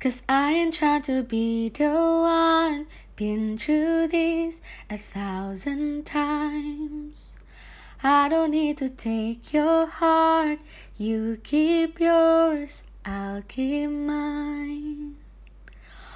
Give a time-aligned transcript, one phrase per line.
[0.00, 7.36] Cause I ain't trying to be the one Been through this a thousand times.
[8.00, 10.60] I don't need to take your heart.
[10.96, 15.16] You keep yours, I'll keep mine.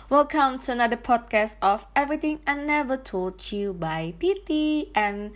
[0.08, 5.32] Welcome to another podcast of Everything I Never Told You by Titi and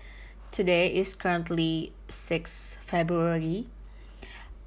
[0.53, 3.67] today is currently 6 February.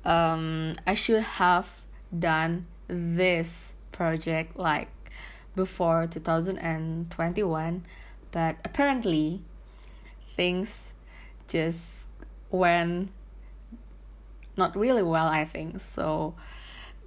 [0.04, 1.80] Um, I should have
[2.12, 4.90] done this project like
[5.56, 7.08] before 2021
[8.32, 9.42] but apparently
[10.36, 10.94] things
[11.48, 12.10] just
[12.50, 13.10] went
[14.60, 15.80] not really well I think.
[15.80, 16.36] So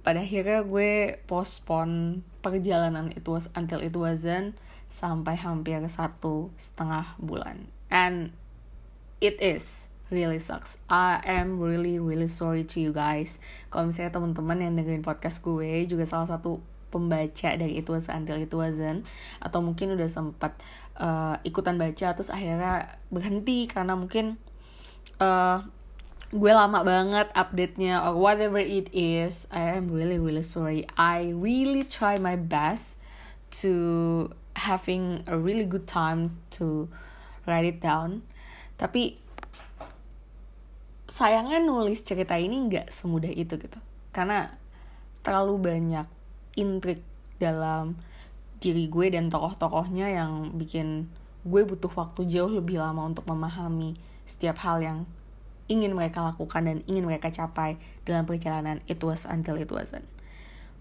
[0.03, 4.57] pada akhirnya gue postpone perjalanan it was until it wasn't
[4.89, 7.69] sampai hampir satu setengah bulan.
[7.93, 8.33] And
[9.21, 10.77] it is really sucks.
[10.87, 13.41] I am really really sorry to you guys.
[13.73, 16.61] Kalau misalnya teman-teman yang dengerin podcast gue juga salah satu
[16.93, 19.01] pembaca dari itu was until it wasn't
[19.41, 20.53] atau mungkin udah sempat
[21.01, 24.37] uh, ikutan baca terus akhirnya berhenti karena mungkin
[25.17, 25.65] uh,
[26.29, 31.81] gue lama banget update-nya or whatever it is I am really really sorry I really
[31.81, 33.01] try my best
[33.65, 36.85] to having a really good time to
[37.49, 38.21] write it down
[38.77, 39.17] tapi
[41.07, 43.79] sayangnya nulis cerita ini nggak semudah itu gitu
[44.15, 44.55] karena
[45.23, 46.07] terlalu banyak
[46.55, 47.03] intrik
[47.39, 47.99] dalam
[48.63, 51.11] diri gue dan tokoh-tokohnya yang bikin
[51.43, 54.97] gue butuh waktu jauh lebih lama untuk memahami setiap hal yang
[55.67, 57.75] ingin mereka lakukan dan ingin mereka capai
[58.07, 60.07] dalam perjalanan It Was Until It Wasn't.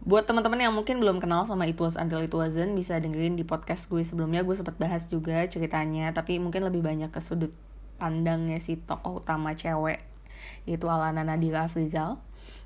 [0.02, 3.46] Buat teman-teman yang mungkin belum kenal sama It Was Until It Wasn't, bisa dengerin di
[3.46, 4.42] podcast gue sebelumnya.
[4.42, 7.54] Gue sempat bahas juga ceritanya, tapi mungkin lebih banyak ke sudut
[8.02, 10.11] pandangnya si tokoh utama cewek
[10.68, 12.18] yaitu Alana Nadira Afrizal.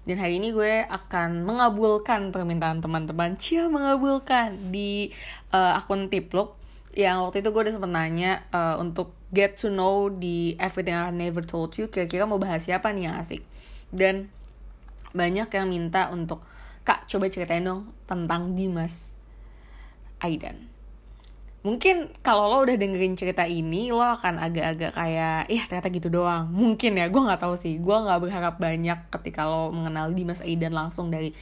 [0.06, 3.34] Dan hari ini gue akan mengabulkan permintaan teman-teman.
[3.36, 5.10] Cia mengabulkan di
[5.50, 6.54] uh, akun Tipluk
[6.96, 11.12] yang waktu itu gue udah sempet nanya uh, untuk get to know di Everything I
[11.12, 13.44] Never Told You kira-kira mau bahas siapa nih yang asik?
[13.92, 14.32] Dan
[15.12, 16.40] banyak yang minta untuk
[16.88, 19.18] kak coba ceritain dong tentang Dimas
[20.22, 20.75] Aidan
[21.66, 26.46] mungkin kalau lo udah dengerin cerita ini lo akan agak-agak kayak ih ternyata gitu doang.
[26.54, 27.82] Mungkin ya gue nggak tahu sih.
[27.82, 31.34] Gue nggak berharap banyak ketika lo mengenal Dimas Aidan langsung dari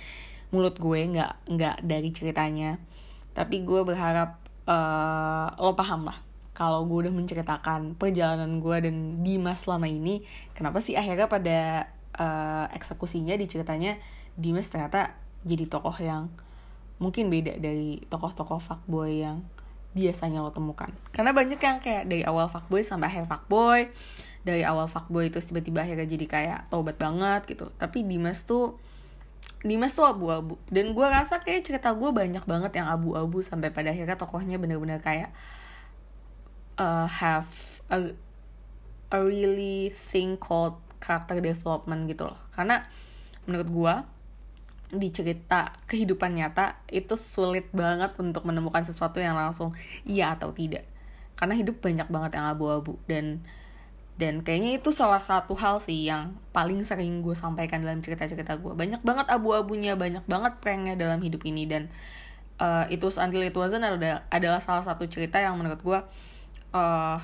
[0.48, 2.80] mulut gue nggak nggak dari ceritanya.
[3.36, 6.16] Tapi gue berharap uh, lo paham lah
[6.54, 10.22] kalau gue udah menceritakan perjalanan gue dan Dimas selama ini
[10.54, 13.98] kenapa sih akhirnya pada uh, eksekusinya di ceritanya
[14.38, 16.30] Dimas ternyata jadi tokoh yang
[17.02, 19.42] mungkin beda dari tokoh-tokoh fuckboy yang
[19.94, 20.91] biasanya lo temukan?
[21.15, 23.88] Karena banyak yang kayak dari awal fuckboy sampai akhir fuckboy.
[24.44, 27.72] Dari awal fuckboy itu tiba-tiba akhirnya jadi kayak tobat banget gitu.
[27.81, 28.77] Tapi Dimas tuh
[29.65, 30.60] Dimas tuh abu-abu.
[30.69, 35.00] Dan gue rasa kayak cerita gue banyak banget yang abu-abu sampai pada akhirnya tokohnya bener-bener
[35.00, 35.32] kayak
[36.76, 37.49] uh, have
[37.88, 38.12] a,
[39.15, 42.41] a really thing called character development gitu loh.
[42.53, 42.84] Karena
[43.49, 43.94] menurut gue
[44.92, 49.72] di cerita kehidupan nyata itu sulit banget untuk menemukan sesuatu yang langsung
[50.04, 50.84] iya atau tidak.
[51.34, 53.00] Karena hidup banyak banget yang abu-abu.
[53.08, 53.42] Dan
[54.14, 58.70] dan kayaknya itu salah satu hal sih yang paling sering gue sampaikan dalam cerita-cerita gue
[58.78, 61.66] banyak banget abu-abunya banyak banget pranknya dalam hidup ini.
[61.66, 61.90] Dan
[62.62, 65.98] uh, itu until it wasn't adalah, adalah salah satu cerita yang menurut gue
[66.76, 67.18] uh,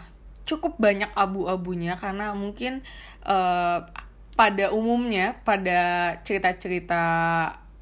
[0.48, 1.94] cukup banyak abu-abunya.
[1.94, 2.82] Karena mungkin
[3.22, 3.86] uh,
[4.40, 7.02] pada umumnya pada cerita-cerita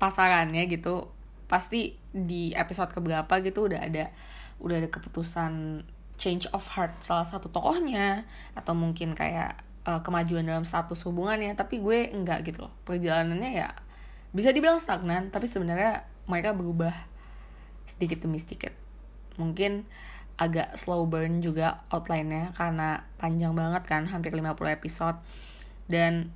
[0.02, 1.06] pasarannya gitu
[1.46, 4.10] pasti di episode keberapa gitu udah ada
[4.58, 5.86] udah ada keputusan
[6.18, 8.26] change of heart salah satu tokohnya
[8.58, 12.74] atau mungkin kayak uh, kemajuan dalam status hubungannya tapi gue enggak gitu loh.
[12.82, 13.70] Perjalanannya ya
[14.34, 16.92] bisa dibilang stagnan tapi sebenarnya mereka berubah
[17.86, 18.74] sedikit demi sedikit.
[19.38, 19.86] Mungkin
[20.42, 25.22] agak slow burn juga outline-nya karena panjang banget kan hampir 50 episode.
[25.88, 26.34] Dan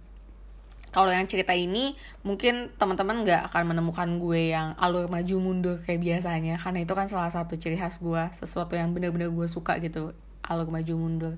[0.93, 6.05] kalau yang cerita ini mungkin teman-teman nggak akan menemukan gue yang alur maju mundur kayak
[6.05, 6.61] biasanya.
[6.61, 10.13] Karena itu kan salah satu ciri khas gue sesuatu yang bener-bener gue suka gitu
[10.45, 11.35] alur maju mundur.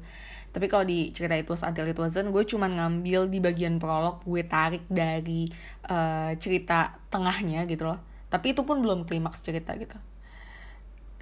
[0.50, 4.42] Tapi kalau di cerita itu until it wasn't gue cuman ngambil di bagian prolog gue
[4.42, 5.46] tarik dari
[5.86, 8.02] uh, cerita tengahnya gitu loh.
[8.34, 9.94] Tapi itu pun belum klimaks cerita gitu.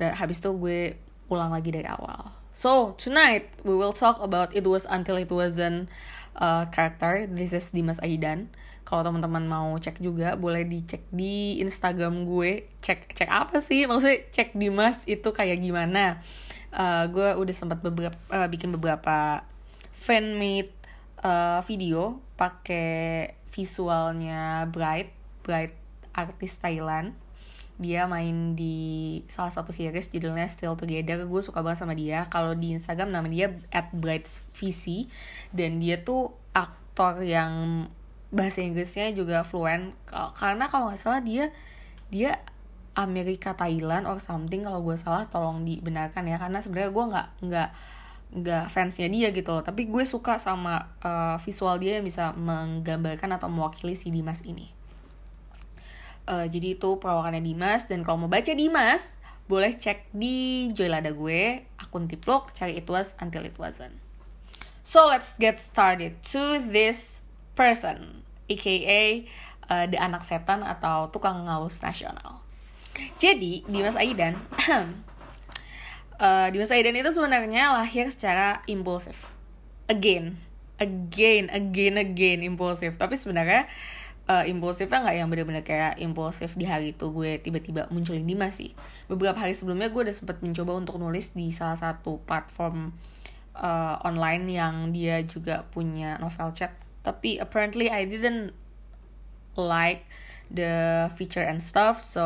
[0.01, 0.97] Dan habis itu gue
[1.29, 2.33] ulang lagi dari awal.
[2.57, 5.89] So tonight we will talk about it was until it wasn't
[6.37, 7.27] uh, character.
[7.29, 8.53] This is Dimas Aidan.
[8.83, 12.69] Kalau teman-teman mau cek juga boleh dicek di Instagram gue.
[12.83, 13.89] Cek cek apa sih?
[13.89, 16.21] Maksudnya cek Dimas itu kayak gimana?
[16.73, 19.45] Uh, gue udah sempat beberapa uh, bikin beberapa
[19.93, 20.73] fan made
[21.23, 25.13] uh, video pakai visualnya Bright
[25.45, 25.77] Bright
[26.17, 27.22] artis Thailand
[27.83, 31.27] dia main di salah satu series judulnya Still Together.
[31.27, 32.31] Gue suka banget sama dia.
[32.31, 33.91] Kalau di Instagram nama dia at
[34.55, 35.11] VC
[35.51, 37.87] dan dia tuh aktor yang
[38.31, 39.93] bahasa Inggrisnya juga fluent.
[40.39, 41.51] Karena kalau nggak salah dia
[42.09, 42.39] dia
[42.95, 46.39] Amerika Thailand or something kalau gue salah tolong dibenarkan ya.
[46.39, 47.71] Karena sebenarnya gue nggak nggak
[48.33, 49.67] nggak fansnya dia gitu loh.
[49.67, 54.82] Tapi gue suka sama uh, visual dia yang bisa menggambarkan atau mewakili si Dimas ini
[56.23, 59.19] Uh, jadi itu perawakannya Dimas dan kalau mau baca Dimas
[59.51, 63.99] boleh cek di Joylada gue akun tiplok cari it was until it wasn't.
[64.87, 67.23] So let's get started to this
[67.59, 69.27] person aka
[69.71, 72.43] uh, the anak setan atau tukang ngalus nasional.
[73.17, 74.37] Jadi Dimas Aidan
[76.21, 79.33] uh, Dimas Aidan itu sebenarnya lahir secara impulsif.
[79.91, 80.39] Again,
[80.79, 82.97] again, again, again impulsif.
[83.01, 83.67] Tapi sebenarnya
[84.29, 88.75] uh, impulsifnya nggak yang bener-bener kayak impulsif di hari itu gue tiba-tiba munculin Dimas sih.
[89.11, 92.95] Beberapa hari sebelumnya gue udah sempet mencoba untuk nulis di salah satu platform
[93.59, 96.75] uh, online yang dia juga punya novel chat.
[97.03, 98.55] Tapi apparently I didn't
[99.59, 100.07] like
[100.53, 102.25] the feature and stuff so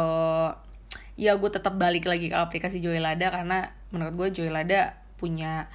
[1.17, 5.71] ya gue tetap balik lagi ke aplikasi Joylada karena menurut gue Joylada punya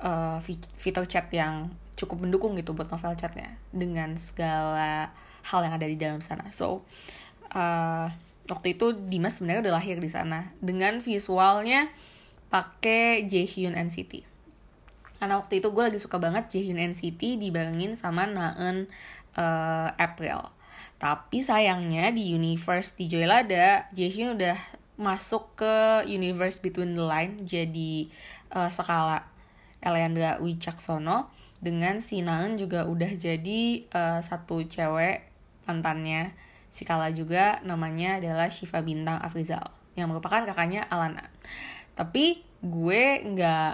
[0.00, 0.40] uh,
[0.80, 5.12] fitur chat yang cukup mendukung gitu buat novel chatnya dengan segala
[5.46, 6.50] hal yang ada di dalam sana.
[6.50, 6.82] So
[7.54, 8.10] uh,
[8.50, 11.90] waktu itu Dimas sebenarnya udah lahir di sana dengan visualnya
[12.50, 14.36] pakai Jaehyun NCT
[15.16, 18.88] karena waktu itu gue lagi suka banget Jaehyun NCT dibarengin sama Naeun
[19.36, 20.52] uh, April.
[20.96, 24.56] Tapi sayangnya di universe di Joylada Jaehyun udah
[24.96, 28.08] masuk ke universe between the line jadi
[28.56, 29.28] uh, skala
[29.84, 31.28] Eleandra Wicaksono
[31.60, 32.24] dengan si
[32.56, 35.25] juga udah jadi uh, satu cewek
[35.66, 36.32] mantannya.
[36.70, 39.64] Si Kala juga namanya adalah Shiva Bintang Afrizal
[39.98, 41.28] yang merupakan kakaknya Alana.
[41.96, 43.72] Tapi gue nggak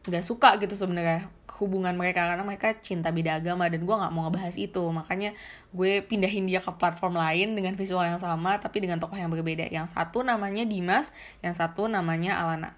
[0.00, 1.28] nggak suka gitu sebenarnya
[1.60, 4.80] hubungan mereka karena mereka cinta beda agama dan gue nggak mau ngebahas itu.
[4.88, 5.36] Makanya
[5.76, 9.68] gue pindahin dia ke platform lain dengan visual yang sama tapi dengan tokoh yang berbeda.
[9.68, 11.12] Yang satu namanya Dimas
[11.44, 12.72] yang satu namanya Alana.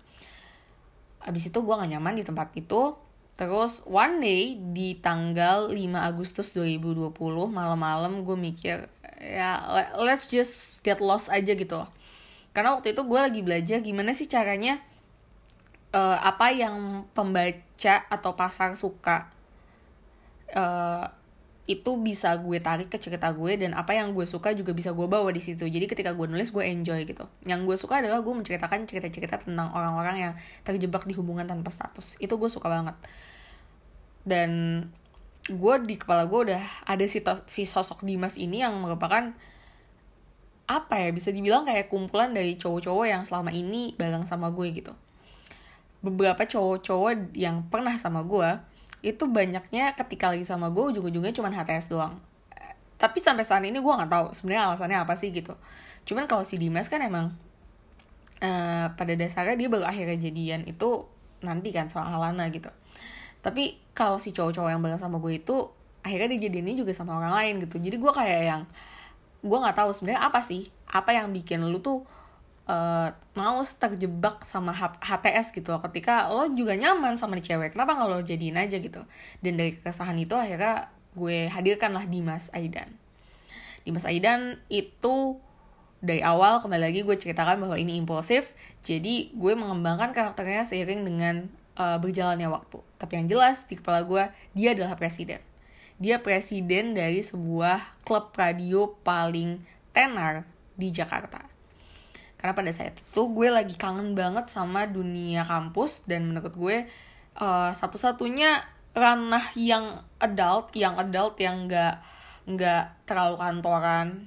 [1.23, 2.99] Abis itu gue gak nyaman di tempat itu
[3.33, 7.17] Terus one day di tanggal 5 Agustus 2020
[7.49, 8.87] malam-malam gue mikir
[9.23, 9.63] ya
[10.03, 11.91] let's just get lost aja gitu loh.
[12.53, 14.83] Karena waktu itu gue lagi belajar gimana sih caranya
[15.97, 19.33] uh, apa yang pembaca atau pasar suka
[20.53, 21.09] uh,
[21.63, 25.07] itu bisa gue tarik ke cerita gue dan apa yang gue suka juga bisa gue
[25.07, 25.63] bawa di situ.
[25.63, 27.23] Jadi ketika gue nulis gue enjoy gitu.
[27.47, 30.33] Yang gue suka adalah gue menceritakan cerita-cerita tentang orang-orang yang
[30.67, 32.19] terjebak di hubungan tanpa status.
[32.19, 32.99] Itu gue suka banget.
[34.27, 34.51] Dan
[35.47, 39.31] gue di kepala gue udah ada si, si sosok Dimas ini yang merupakan
[40.67, 44.95] apa ya bisa dibilang kayak kumpulan dari cowok-cowok yang selama ini bareng sama gue gitu.
[46.03, 48.51] Beberapa cowok-cowok yang pernah sama gue
[49.03, 52.23] itu banyaknya ketika lagi sama gue ujung-ujungnya cuma HTS doang.
[52.97, 55.59] Tapi sampai saat ini gue nggak tahu sebenarnya alasannya apa sih gitu.
[56.07, 57.35] Cuman kalau si Dimas kan emang
[58.39, 61.07] uh, pada dasarnya dia baru akhirnya jadian itu
[61.43, 62.71] nanti kan soal Alana gitu.
[63.43, 65.67] Tapi kalau si cowok-cowok yang bareng sama gue itu
[66.07, 67.83] akhirnya dia jadiannya juga sama orang lain gitu.
[67.83, 68.63] Jadi gue kayak yang
[69.43, 72.07] gue nggak tahu sebenarnya apa sih apa yang bikin lu tuh
[72.73, 75.85] uh, mau terjebak sama HTS gitu loh.
[75.85, 79.05] Ketika lo juga nyaman sama nih cewek kenapa nggak lo jadiin aja gitu?
[79.45, 82.89] Dan dari keresahan itu akhirnya gue hadirkan lah Dimas Aidan.
[83.85, 85.37] Dimas Aidan itu
[86.03, 88.51] dari awal kembali lagi gue ceritakan bahwa ini impulsif
[88.83, 92.81] jadi gue mengembangkan karakternya seiring dengan uh, berjalannya waktu.
[92.97, 94.25] Tapi yang jelas di kepala gue
[94.57, 95.39] dia adalah presiden.
[96.03, 99.63] Dia presiden dari sebuah klub radio paling
[99.95, 101.52] tenar di Jakarta
[102.43, 106.91] karena pada saat itu gue lagi kangen banget sama dunia kampus dan menurut gue
[107.39, 108.67] uh, satu-satunya
[108.99, 112.03] ranah yang adult yang adult yang nggak
[112.51, 114.27] nggak terlalu kantoran.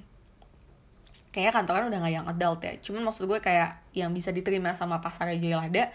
[1.28, 2.72] Kayaknya kantoran udah nggak yang adult ya.
[2.80, 5.92] Cuman maksud gue kayak yang bisa diterima sama pasar Joylada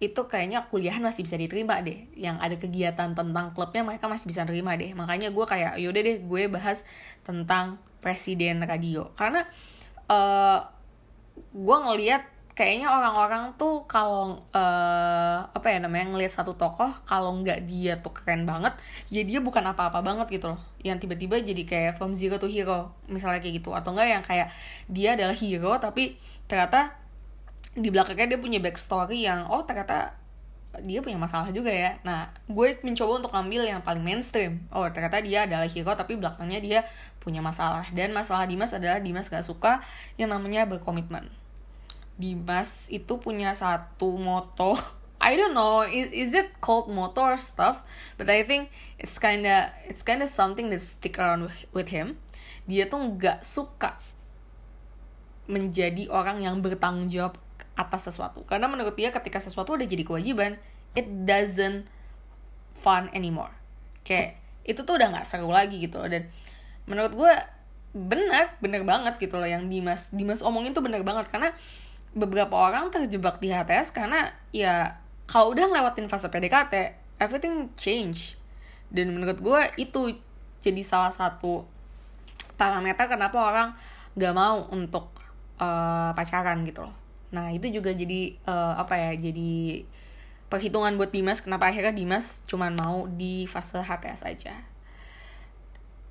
[0.00, 2.08] itu kayaknya kuliahan masih bisa diterima deh.
[2.16, 4.96] Yang ada kegiatan tentang klubnya mereka masih bisa terima deh.
[4.96, 6.88] Makanya gue kayak yaudah deh gue bahas
[7.20, 9.12] tentang presiden radio.
[9.12, 9.44] Karena
[10.08, 10.79] uh,
[11.50, 12.22] gue ngeliat
[12.60, 18.12] kayaknya orang-orang tuh kalau uh, apa ya namanya ngelihat satu tokoh kalau nggak dia tuh
[18.12, 18.76] keren banget
[19.08, 20.60] ya dia bukan apa-apa banget gitu loh.
[20.84, 23.72] Yang tiba-tiba jadi kayak from zero to hero misalnya kayak gitu.
[23.72, 24.52] Atau enggak yang kayak
[24.92, 27.00] dia adalah hero tapi ternyata
[27.72, 30.19] di belakangnya dia punya backstory yang oh ternyata
[30.86, 31.98] dia punya masalah juga ya.
[32.06, 34.62] Nah, gue mencoba untuk ambil yang paling mainstream.
[34.70, 36.80] Oh, ternyata dia adalah hero tapi belakangnya dia
[37.18, 37.82] punya masalah.
[37.90, 39.82] Dan masalah Dimas adalah Dimas gak suka
[40.14, 41.26] yang namanya berkomitmen.
[42.20, 44.76] Dimas itu punya satu moto
[45.20, 47.84] I don't know is, it called motto or stuff
[48.16, 52.16] but I think it's kinda it's kinda something that stick around with, him
[52.64, 54.00] dia tuh nggak suka
[55.44, 57.36] menjadi orang yang bertanggung jawab
[57.78, 58.42] atas sesuatu.
[58.46, 60.58] Karena menurut dia ketika sesuatu udah jadi kewajiban
[60.98, 61.86] it doesn't
[62.74, 63.52] fun anymore.
[64.02, 66.10] Kayak itu tuh udah nggak seru lagi gitu loh.
[66.10, 66.26] Dan
[66.88, 67.32] menurut gue
[67.90, 71.30] bener bener banget gitu loh yang Dimas Dimas omongin tuh bener banget.
[71.30, 71.54] Karena
[72.10, 74.98] beberapa orang terjebak di HTS karena ya
[75.30, 76.74] kalau udah ngelewatin fase PDKT
[77.22, 78.36] everything change.
[78.90, 80.18] Dan menurut gue itu
[80.58, 81.62] jadi salah satu
[82.58, 83.68] parameter kenapa orang
[84.18, 85.14] gak mau untuk
[85.62, 89.86] uh, pacaran gitu loh nah itu juga jadi uh, apa ya jadi
[90.50, 94.54] perhitungan buat Dimas kenapa akhirnya Dimas cuman mau di fase HTS aja.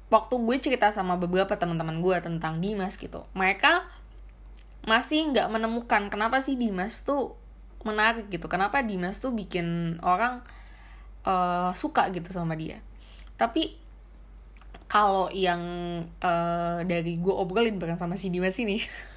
[0.09, 3.85] Waktu gue cerita sama beberapa teman-teman gue tentang Dimas gitu mereka
[4.87, 7.35] masih nggak menemukan kenapa sih Dimas tuh
[7.83, 10.41] menarik gitu kenapa Dimas tuh bikin orang
[11.27, 12.79] uh, suka gitu sama dia.
[13.35, 13.75] Tapi
[14.89, 15.61] kalau yang
[16.19, 18.81] uh, dari gue obrolin bareng sama si Dimas ini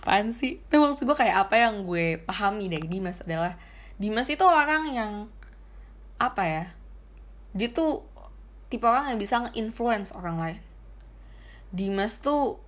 [0.00, 0.60] apaan sih?
[0.60, 3.56] Itu maksud gue kayak apa yang gue pahami dari Dimas adalah
[3.96, 5.12] Dimas itu orang yang
[6.16, 6.64] apa ya
[7.56, 8.04] dia tuh
[8.68, 10.60] tipe orang yang bisa nge-influence orang lain.
[11.72, 12.60] Dimas tuh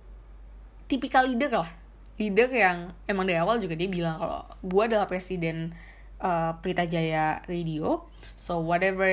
[0.89, 1.69] tipikal leader lah.
[2.17, 5.71] Leader yang emang dari awal juga dia bilang kalau gue adalah presiden
[6.19, 9.07] uh, Prita Jaya Radio so whatever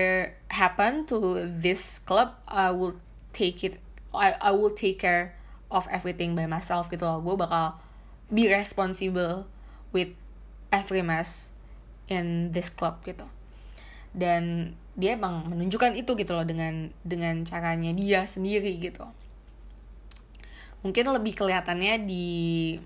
[0.51, 2.99] happen to this club I will
[3.31, 3.79] take it
[4.11, 5.37] I, I will take care
[5.71, 7.21] of everything by myself gitu loh.
[7.23, 7.79] Gue bakal
[8.31, 9.47] be responsible
[9.95, 10.11] with
[10.75, 11.55] every mess
[12.11, 13.27] in this club gitu.
[14.17, 19.05] Dan dia emang menunjukkan itu gitu loh dengan dengan caranya dia sendiri gitu.
[20.85, 22.27] Mungkin lebih kelihatannya di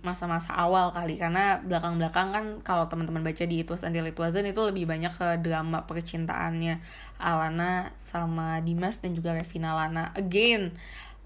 [0.01, 4.63] masa-masa awal kali karena belakang-belakang kan kalau teman-teman baca di itu Until It Wasn't itu
[4.65, 6.81] lebih banyak ke drama percintaannya
[7.21, 10.17] Alana sama Dimas dan juga Revina Lana.
[10.17, 10.73] Again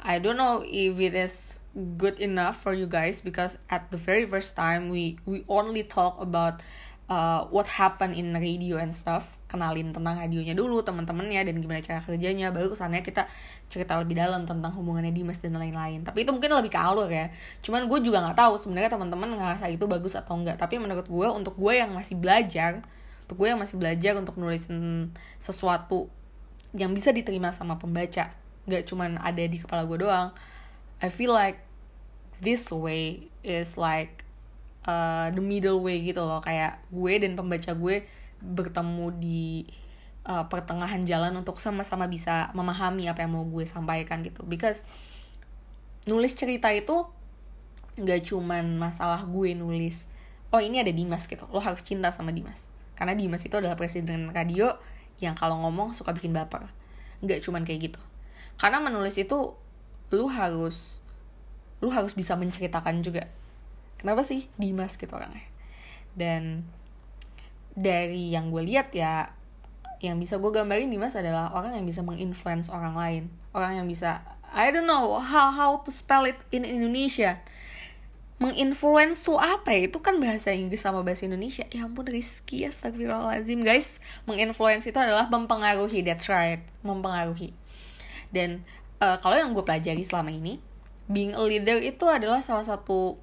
[0.04, 1.64] I don't know if it is
[1.96, 6.20] good enough for you guys because at the very first time we we only talk
[6.20, 6.60] about
[7.08, 9.40] uh, what happened in radio and stuff.
[9.48, 12.52] Kenalin tentang radionya dulu teman-temannya dan gimana cara kerjanya.
[12.52, 13.24] Baru kesannya kita
[13.72, 16.04] cerita lebih dalam tentang hubungannya Dimas dan lain-lain.
[16.04, 17.32] Tapi itu mungkin lebih alur ya.
[17.64, 21.28] Cuman gue juga nggak tahu sebenarnya teman-teman ngerasa itu bagus atau enggak tapi menurut gue
[21.32, 22.84] untuk gue yang masih belajar
[23.24, 25.08] untuk gue yang masih belajar untuk nulisin
[25.40, 26.12] sesuatu
[26.76, 30.32] yang bisa diterima sama pembaca gak cuman ada di kepala gue doang.
[31.00, 31.60] I feel like
[32.40, 34.24] this way is like
[34.88, 36.40] uh, the middle way gitu loh.
[36.40, 38.08] Kayak gue dan pembaca gue
[38.40, 39.68] bertemu di
[40.28, 44.44] uh, pertengahan jalan untuk sama-sama bisa memahami apa yang mau gue sampaikan gitu.
[44.48, 44.84] Because
[46.08, 47.04] nulis cerita itu
[48.00, 50.10] gak cuman masalah gue nulis
[50.50, 51.44] oh ini ada Dimas gitu.
[51.50, 52.70] Lo harus cinta sama Dimas.
[52.94, 54.72] Karena Dimas itu adalah presiden radio
[55.18, 56.70] yang kalau ngomong suka bikin baper.
[57.20, 58.00] Nggak cuman kayak gitu
[58.58, 59.54] karena menulis itu
[60.14, 61.02] lu harus
[61.82, 63.28] lu harus bisa menceritakan juga.
[64.00, 65.44] Kenapa sih Dimas gitu orangnya?
[66.14, 66.64] Dan
[67.74, 69.34] dari yang gue lihat ya
[69.98, 73.24] yang bisa gue gambarin Dimas adalah orang yang bisa menginfluence orang lain.
[73.52, 74.22] Orang yang bisa
[74.54, 77.42] I don't know how how to spell it in Indonesia.
[78.38, 79.88] Menginfluence tuh apa ya?
[79.88, 81.64] Itu kan bahasa Inggris sama bahasa Indonesia.
[81.70, 83.64] Ya ampun Rizky astagfirullahaladzim.
[83.64, 86.62] Guys menginfluence itu adalah mempengaruhi that's right.
[86.84, 87.56] Mempengaruhi
[88.34, 88.66] dan
[88.98, 90.58] uh, kalau yang gue pelajari selama ini
[91.06, 93.20] being a leader itu adalah salah satu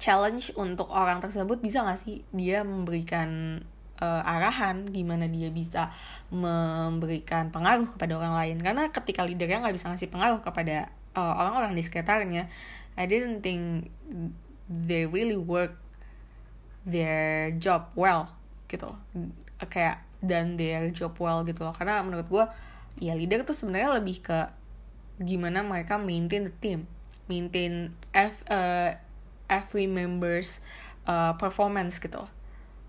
[0.00, 1.60] challenge untuk orang tersebut.
[1.60, 3.60] Bisa gak sih dia memberikan
[4.00, 5.92] uh, arahan gimana dia bisa
[6.32, 8.56] memberikan pengaruh kepada orang lain?
[8.62, 12.48] Karena ketika leadernya nggak bisa ngasih pengaruh kepada uh, orang-orang di sekitarnya
[12.96, 13.92] I didn't think
[14.68, 15.76] they really work
[16.88, 18.32] their job well
[18.70, 18.98] gitu loh.
[19.68, 21.74] Kayak dan their job well gitu loh.
[21.76, 22.44] Karena menurut gue
[22.96, 24.48] ya leader tuh sebenarnya lebih ke
[25.20, 26.84] gimana mereka maintain the team
[27.26, 28.94] maintain F, uh,
[29.50, 30.62] every members
[31.06, 32.22] uh, performance gitu.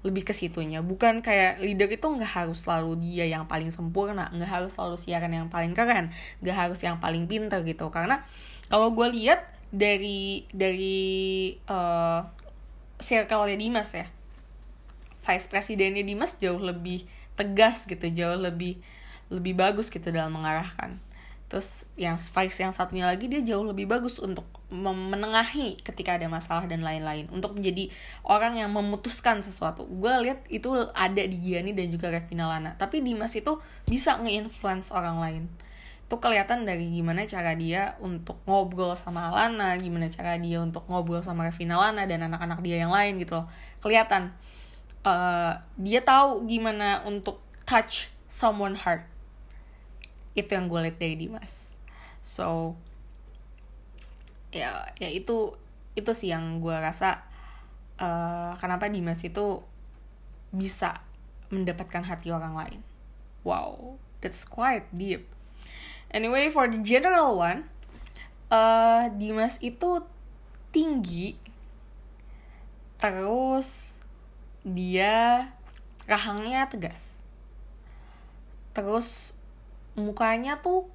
[0.05, 0.85] Lebih ke situnya.
[0.85, 5.33] Bukan kayak leader itu nggak harus selalu dia yang paling sempurna nggak harus selalu siaran
[5.33, 7.89] yang paling keren nggak harus yang paling pinter gitu.
[7.89, 8.21] Karena
[8.69, 12.23] kalau gue lihat dari dari uh,
[13.01, 14.07] circle Dimas ya
[15.27, 17.03] vice presidennya Dimas jauh lebih
[17.35, 18.79] tegas gitu jauh lebih
[19.29, 20.99] lebih bagus gitu dalam mengarahkan.
[21.47, 26.67] Terus yang Spikes yang satunya lagi dia jauh lebih bagus untuk menengahi ketika ada masalah
[26.67, 27.31] dan lain-lain.
[27.31, 27.87] Untuk menjadi
[28.27, 29.87] orang yang memutuskan sesuatu.
[29.87, 32.75] Gue lihat itu ada di Gianni dan juga Revina Lana.
[32.75, 35.43] Tapi Dimas itu bisa nge-influence orang lain.
[36.11, 41.23] Tuh kelihatan dari gimana cara dia untuk ngobrol sama Alana, gimana cara dia untuk ngobrol
[41.23, 43.47] sama Revina Lana dan anak-anak dia yang lain gitu loh.
[43.79, 44.35] Kelihatan.
[45.07, 49.07] Uh, dia tahu gimana untuk touch someone heart.
[50.37, 51.73] Itu yang gue lihat dari Dimas.
[52.21, 52.77] So
[54.53, 55.57] ya ya itu
[55.97, 57.25] itu sih yang gue rasa
[57.97, 59.65] uh, kenapa Dimas itu
[60.53, 61.01] bisa
[61.49, 62.79] mendapatkan hati orang lain.
[63.41, 65.25] Wow, that's quite deep
[66.07, 67.67] Anyway, for the general one,
[68.47, 69.99] uh, Dimas itu
[70.71, 71.35] tinggi,
[72.95, 73.99] terus
[74.63, 75.51] dia
[76.07, 77.19] rahangnya tegas,
[78.71, 79.35] terus
[79.97, 80.87] mukanya tuh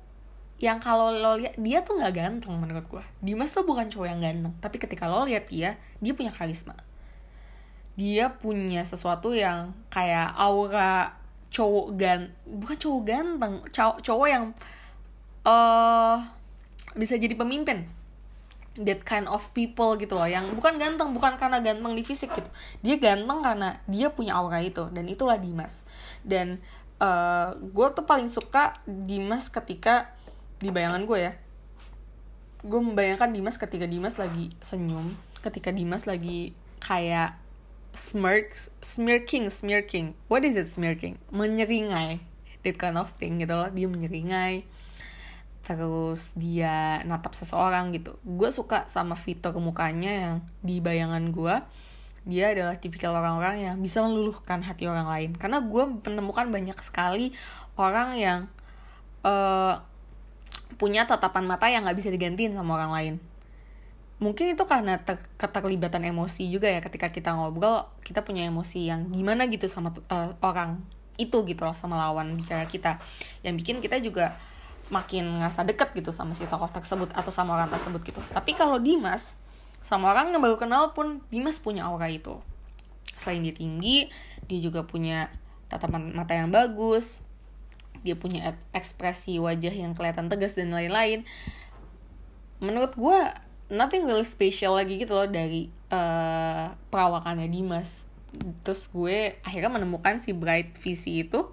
[0.63, 3.05] yang kalau lo lihat dia tuh nggak ganteng menurut gue.
[3.19, 6.79] Dimas tuh bukan cowok yang ganteng, tapi ketika lo lihat dia, dia punya karisma.
[7.99, 11.19] Dia punya sesuatu yang kayak aura
[11.53, 14.45] cowok gan bukan cowok ganteng, cowok cowok yang
[15.45, 16.17] uh,
[16.95, 17.85] bisa jadi pemimpin
[18.81, 22.49] that kind of people gitu loh yang bukan ganteng bukan karena ganteng di fisik gitu
[22.81, 25.85] dia ganteng karena dia punya aura itu dan itulah Dimas
[26.25, 26.57] dan
[27.03, 30.15] eh, gue tuh paling suka Dimas ketika
[30.63, 31.33] di bayangan gue ya.
[32.63, 37.37] Gue membayangkan Dimas ketika Dimas lagi senyum ketika Dimas lagi kayak
[37.93, 40.15] smirk smirking smirking.
[40.31, 41.19] What is it smirking?
[41.35, 42.23] Menyeringai.
[42.63, 43.69] That kind of thing gitu loh.
[43.69, 44.63] Dia menyeringai.
[45.67, 48.17] Terus dia natap seseorang gitu.
[48.23, 51.57] Gue suka sama fitur mukanya yang di bayangan gue
[52.23, 55.31] dia adalah tipikal orang-orang yang bisa meluluhkan hati orang lain.
[55.35, 57.35] Karena gue menemukan banyak sekali
[57.75, 58.41] orang yang
[59.27, 59.83] uh,
[60.79, 63.15] punya tatapan mata yang nggak bisa digantiin sama orang lain.
[64.23, 69.11] Mungkin itu karena ter keterlibatan emosi juga ya ketika kita ngobrol kita punya emosi yang
[69.11, 70.79] gimana gitu sama uh, orang
[71.19, 73.03] itu gitu loh sama lawan bicara kita.
[73.43, 74.39] Yang bikin kita juga
[74.95, 78.23] makin ngerasa deket gitu sama si tokoh tersebut atau sama orang tersebut gitu.
[78.31, 79.42] Tapi kalau Dimas
[79.83, 82.39] sama orang yang baru kenal pun Dimas punya aura itu.
[83.19, 84.11] Selain dia tinggi
[84.47, 85.31] dia juga punya
[85.71, 87.23] tatapan mata yang bagus.
[88.03, 91.23] Dia punya ekspresi wajah yang kelihatan tegas dan lain-lain.
[92.59, 93.19] Menurut gue
[93.71, 98.11] nothing really special lagi gitu loh dari uh, perawakannya Dimas.
[98.67, 101.49] Terus gue akhirnya menemukan si Bright Visi itu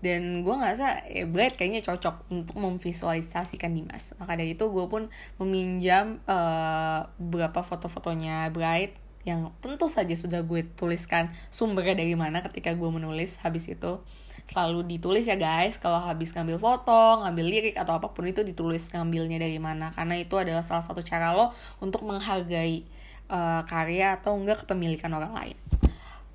[0.00, 4.16] dan gue ngerasa ya Bright kayaknya cocok untuk memvisualisasikan Dimas.
[4.16, 8.96] Maka dari itu gue pun meminjam uh, beberapa foto-fotonya Bright
[9.28, 13.36] yang tentu saja sudah gue tuliskan sumbernya dari mana ketika gue menulis.
[13.44, 14.00] Habis itu
[14.48, 15.76] selalu ditulis ya guys.
[15.76, 19.92] Kalau habis ngambil foto ngambil lirik atau apa pun itu ditulis ngambilnya dari mana.
[19.92, 21.52] Karena itu adalah salah satu cara lo
[21.84, 22.88] untuk menghargai
[23.28, 25.56] uh, karya atau enggak kepemilikan orang lain.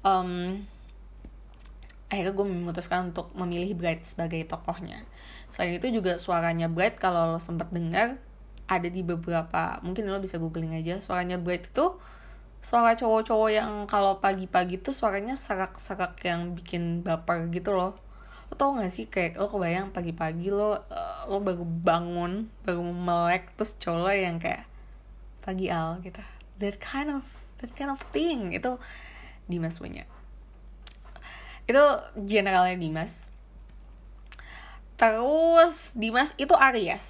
[0.05, 0.31] Um,
[2.09, 5.01] akhirnya gue memutuskan untuk memilih Bright sebagai tokohnya.
[5.49, 8.21] Selain itu juga suaranya Bright kalau lo sempat dengar
[8.65, 11.97] ada di beberapa mungkin lo bisa googling aja suaranya Bright itu
[12.65, 17.93] suara cowok-cowok yang kalau pagi-pagi tuh suaranya serak-serak yang bikin baper gitu loh.
[18.49, 23.53] Lo tau gak sih kayak lo kebayang pagi-pagi lo uh, lo baru bangun baru melek
[23.53, 24.65] terus cowok yang kayak
[25.45, 26.21] pagi al gitu.
[26.57, 27.25] That kind of
[27.61, 28.81] that kind of thing itu
[29.45, 30.09] Dimas punya
[31.65, 31.81] itu
[32.25, 33.29] generalnya Dimas.
[34.95, 37.05] Terus Dimas itu Aries.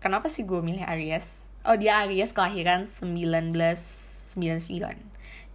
[0.00, 1.52] Kenapa sih gue milih Aries?
[1.62, 5.10] Oh dia Aries kelahiran 1999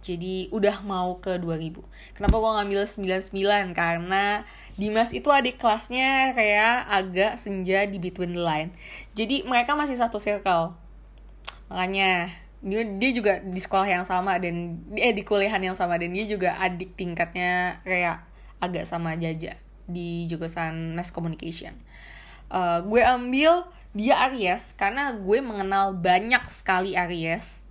[0.06, 1.82] jadi udah mau ke 2000
[2.14, 4.46] kenapa gue ngambil 99 karena
[4.78, 8.76] Dimas itu adik kelasnya kayak agak senja di between the line.
[9.16, 10.76] Jadi mereka masih satu circle.
[11.72, 12.28] Makanya
[12.60, 16.28] dia, dia juga di sekolah yang sama dan eh di kuliahan yang sama dan dia
[16.28, 18.20] juga adik tingkatnya kayak
[18.62, 21.76] agak sama Jaja di jurusan Mass Communication.
[22.50, 23.66] Uh, gue ambil
[23.96, 27.64] dia Aries karena gue mengenal banyak sekali Aries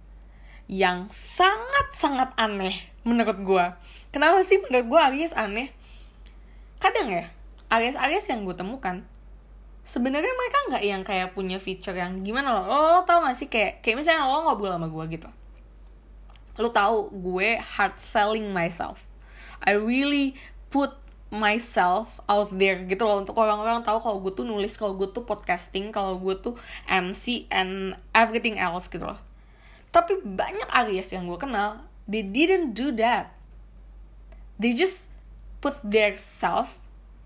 [0.66, 3.66] yang sangat-sangat aneh menurut gue.
[4.10, 5.70] Kenapa sih menurut gue Aries aneh?
[6.82, 7.30] Kadang ya,
[7.70, 9.06] Aries-Aries yang gue temukan
[9.86, 13.48] sebenarnya mereka nggak yang kayak punya feature yang gimana lo, lo, lo tau gak sih
[13.48, 15.30] kayak kayak misalnya lo ngobrol sama gue gitu
[16.58, 19.06] lo tau gue hard selling myself
[19.62, 20.34] I really
[20.76, 20.92] put
[21.32, 23.24] myself out there gitu loh.
[23.24, 26.60] Untuk orang-orang tahu kalau gue tuh nulis kalau gue tuh podcasting kalau gue tuh
[26.92, 29.20] MC and everything else gitu loh.
[29.96, 31.80] Tapi banyak Aries yang gue kenal
[32.12, 33.32] they didn't do that.
[34.60, 35.08] They just
[35.64, 36.76] put their self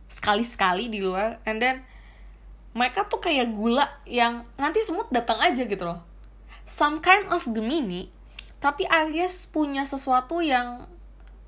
[0.09, 1.81] sekali-sekali di luar and then
[2.77, 6.05] mereka tuh kayak gula yang nanti semut datang aja gitu loh.
[6.69, 8.13] Some kind of Gemini
[8.62, 10.85] tapi Aries punya sesuatu yang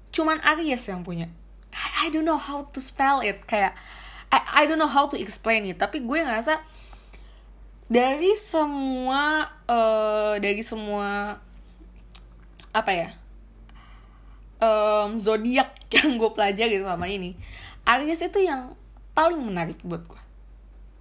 [0.09, 1.29] cuman Aries yang punya
[1.73, 3.43] I, don't know how to spell it.
[3.47, 3.75] Kayak
[4.31, 5.79] I, I don't know how to explain it.
[5.79, 6.60] Tapi gue ngerasa
[7.91, 11.36] dari semua uh, dari semua
[12.71, 13.10] apa ya
[14.63, 17.36] um, zodiak yang gue pelajari selama ini
[17.84, 18.77] Aries itu yang
[19.17, 20.21] paling menarik buat gue.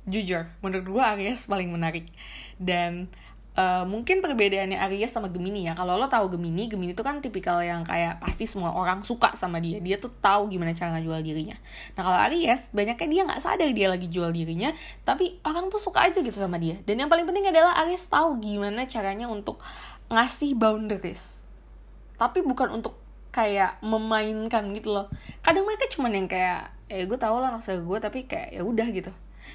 [0.09, 2.09] Jujur menurut gue Aries paling menarik.
[2.57, 3.13] Dan
[3.57, 5.73] uh, mungkin perbedaannya Aries sama Gemini ya.
[5.75, 9.59] Kalau lo tahu Gemini Gemini itu kan tipikal yang kayak pasti semua orang suka sama
[9.59, 9.83] dia.
[9.83, 11.57] Dia tuh tahu gimana cara ngejual dirinya.
[11.97, 14.71] Nah kalau Aries banyaknya dia nggak sadar dia lagi jual dirinya
[15.03, 16.79] tapi orang tuh suka aja gitu sama dia.
[16.85, 19.59] Dan yang paling penting adalah Aries tahu gimana caranya untuk
[20.11, 21.47] ngasih boundaries.
[22.21, 22.99] Tapi bukan untuk
[23.31, 25.07] kayak memainkan gitu loh.
[25.41, 28.91] Kadang mereka cuman yang kayak eh gue tau lah rasa gue tapi kayak ya udah
[28.91, 29.15] gitu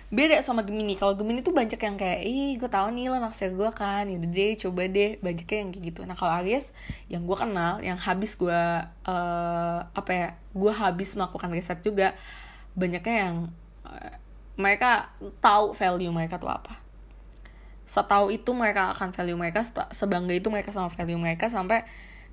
[0.10, 0.98] beda sama Gemini.
[0.98, 4.18] Kalau Gemini tuh banyak yang kayak ih gue tau nih lo naksir gue kan ya
[4.18, 5.18] deh coba deh.
[5.20, 6.02] Banyak yang kayak gitu.
[6.04, 6.76] Nah kalau Aries
[7.08, 8.62] yang gue kenal yang habis gue
[9.08, 12.14] uh, apa ya gue habis melakukan riset juga
[12.76, 13.36] banyaknya yang
[13.88, 14.14] uh,
[14.56, 16.78] mereka tahu value mereka tuh apa.
[17.86, 19.62] Setahu itu mereka akan value mereka
[19.94, 21.86] sebangga itu mereka sama value mereka sampai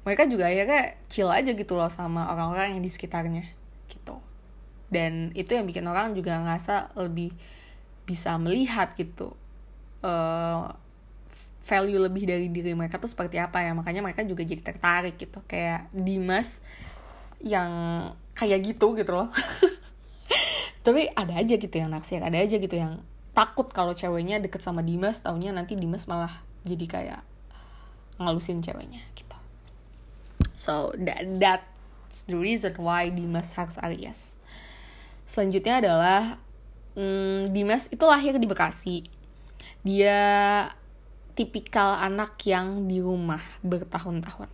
[0.02, 3.61] mereka juga ya kayak chill aja gitu loh sama orang-orang yang di sekitarnya
[4.92, 7.32] dan itu yang bikin orang juga ngerasa lebih
[8.04, 9.32] bisa melihat gitu
[10.04, 10.68] uh,
[11.62, 13.72] value lebih dari diri mereka tuh seperti apa ya.
[13.72, 15.40] Makanya mereka juga jadi tertarik gitu.
[15.48, 16.60] Kayak Dimas
[17.40, 17.72] yang
[18.36, 19.30] kayak gitu gitu loh.
[20.86, 22.98] Tapi ada aja gitu yang naksir ada aja gitu yang
[23.32, 27.20] takut kalau ceweknya deket sama Dimas taunya nanti Dimas malah jadi kayak
[28.18, 29.38] ngalusin ceweknya gitu.
[30.58, 34.41] So that that's the reason why Dimas harus Aries
[35.26, 36.38] selanjutnya adalah
[36.96, 39.04] hmm, Dimas itu lahir di Bekasi.
[39.82, 40.20] Dia
[41.32, 44.48] tipikal anak yang di rumah bertahun-tahun.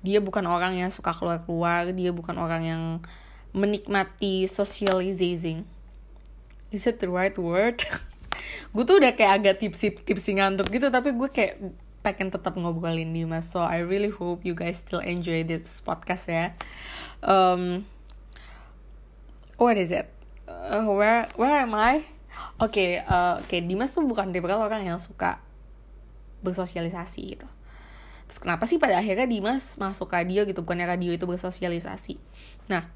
[0.00, 2.82] Dia bukan orang yang suka keluar-keluar dia bukan orang yang
[3.52, 5.66] menikmati socializing.
[6.70, 7.82] Is it the right word?
[8.72, 11.58] Gue tuh udah kayak agak tipsi tipsi ngantuk gitu tapi gue kayak
[12.04, 13.50] pengen tetap ngobrolin Dimas.
[13.50, 16.54] So I really hope you guys still enjoy this podcast ya.
[17.24, 17.88] Um,
[19.58, 20.06] what is it?
[20.48, 22.00] Uh, where where am I?
[22.62, 25.42] Oke okay, uh, oke okay, Dimas tuh bukan tipe orang yang suka
[26.40, 27.48] bersosialisasi gitu.
[28.30, 30.62] Terus kenapa sih pada akhirnya Dimas masuk radio gitu?
[30.62, 32.16] Bukannya radio itu bersosialisasi.
[32.70, 32.86] Nah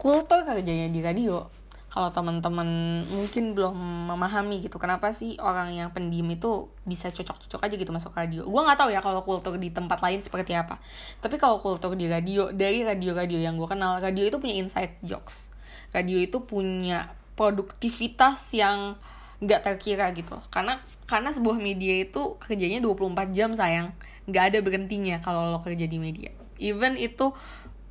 [0.00, 1.46] kultur kerjanya di radio
[1.92, 2.64] kalau teman-teman
[3.04, 3.76] mungkin belum
[4.08, 8.48] memahami gitu kenapa sih orang yang pendiam itu bisa cocok-cocok aja gitu masuk radio?
[8.48, 10.80] Gue nggak tahu ya kalau kultur di tempat lain seperti apa.
[11.20, 15.52] Tapi kalau kultur di radio dari radio-radio yang gue kenal radio itu punya inside jokes.
[15.92, 18.96] Radio itu punya produktivitas yang
[19.44, 20.40] nggak terkira gitu.
[20.48, 23.92] Karena karena sebuah media itu kerjanya 24 jam sayang.
[24.24, 26.32] Nggak ada berhentinya kalau lo kerja di media.
[26.56, 27.36] Even itu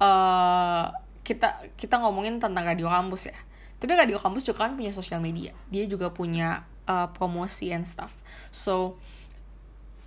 [0.02, 0.90] uh,
[1.22, 3.38] kita kita ngomongin tentang radio kampus ya
[3.82, 5.58] tapi radio kampus juga kan punya sosial media.
[5.74, 8.14] Dia juga punya uh, promosi and stuff.
[8.54, 9.02] So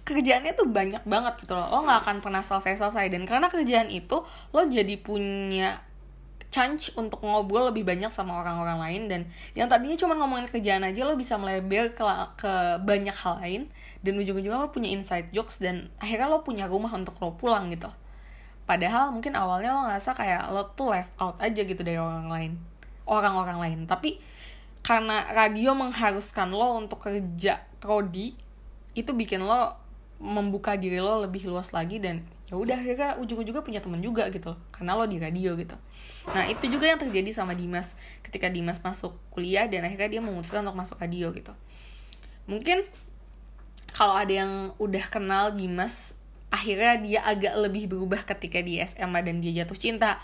[0.06, 1.66] kerjaannya tuh banyak banget gitu loh.
[1.74, 4.22] Lo nggak akan pernah selesai selesai dan karena kerjaan itu
[4.54, 5.82] lo jadi punya
[6.54, 9.02] chance untuk ngobrol lebih banyak sama orang-orang lain.
[9.10, 9.20] Dan
[9.58, 12.04] yang tadinya cuma ngomongin kerjaan aja lo bisa melebar ke,
[12.38, 13.62] ke banyak hal lain.
[14.06, 17.90] Dan ujung-ujungnya lo punya inside jokes dan akhirnya lo punya rumah untuk lo pulang gitu.
[18.70, 22.54] Padahal mungkin awalnya lo ngerasa kayak lo tuh left out aja gitu dari orang lain
[23.04, 23.80] orang-orang lain.
[23.88, 24.20] Tapi
[24.84, 28.36] karena radio mengharuskan lo untuk kerja rodi
[28.92, 29.80] itu bikin lo
[30.20, 34.52] membuka diri lo lebih luas lagi dan ya udah akhirnya ujung-ujungnya punya teman juga gitu
[34.70, 35.74] karena lo di radio gitu.
[36.36, 37.96] Nah itu juga yang terjadi sama Dimas.
[38.20, 41.56] Ketika Dimas masuk kuliah dan akhirnya dia memutuskan untuk masuk radio gitu.
[42.44, 42.84] Mungkin
[43.96, 46.20] kalau ada yang udah kenal Dimas
[46.52, 50.20] akhirnya dia agak lebih berubah ketika di SMA dan dia jatuh cinta.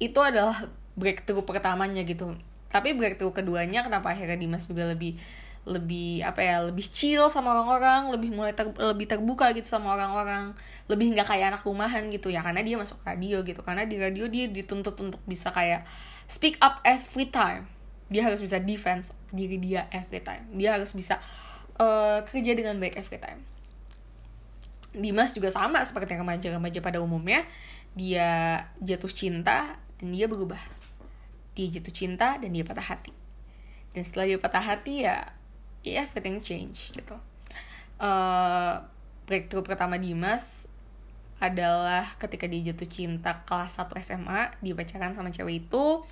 [0.00, 2.36] Itu adalah breakthrough pertamanya gitu.
[2.72, 5.20] Tapi breakthrough keduanya kenapa akhirnya Dimas juga lebih
[5.62, 10.58] lebih apa ya lebih chill sama orang-orang lebih mulai ter, lebih terbuka gitu sama orang-orang
[10.90, 13.62] lebih nggak kayak anak rumahan gitu ya karena dia masuk radio gitu.
[13.62, 15.86] Karena di radio dia dituntut untuk bisa kayak
[16.26, 17.70] speak up every time.
[18.10, 20.50] Dia harus bisa defense diri dia every time.
[20.58, 21.22] Dia harus bisa
[21.78, 23.40] uh, kerja dengan baik every time.
[24.92, 27.46] Dimas juga sama seperti remaja-remaja pada umumnya.
[27.96, 30.81] Dia jatuh cinta dan dia berubah
[31.52, 33.12] dia jatuh cinta dan dia patah hati.
[33.92, 35.28] Dan setelah dia patah hati ya
[35.82, 37.16] ya everything change gitu.
[38.00, 38.82] Uh,
[39.28, 40.66] breakthrough pertama Dimas
[41.42, 46.06] adalah ketika dia jatuh cinta kelas 1 SMA dia pacaran sama cewek itu.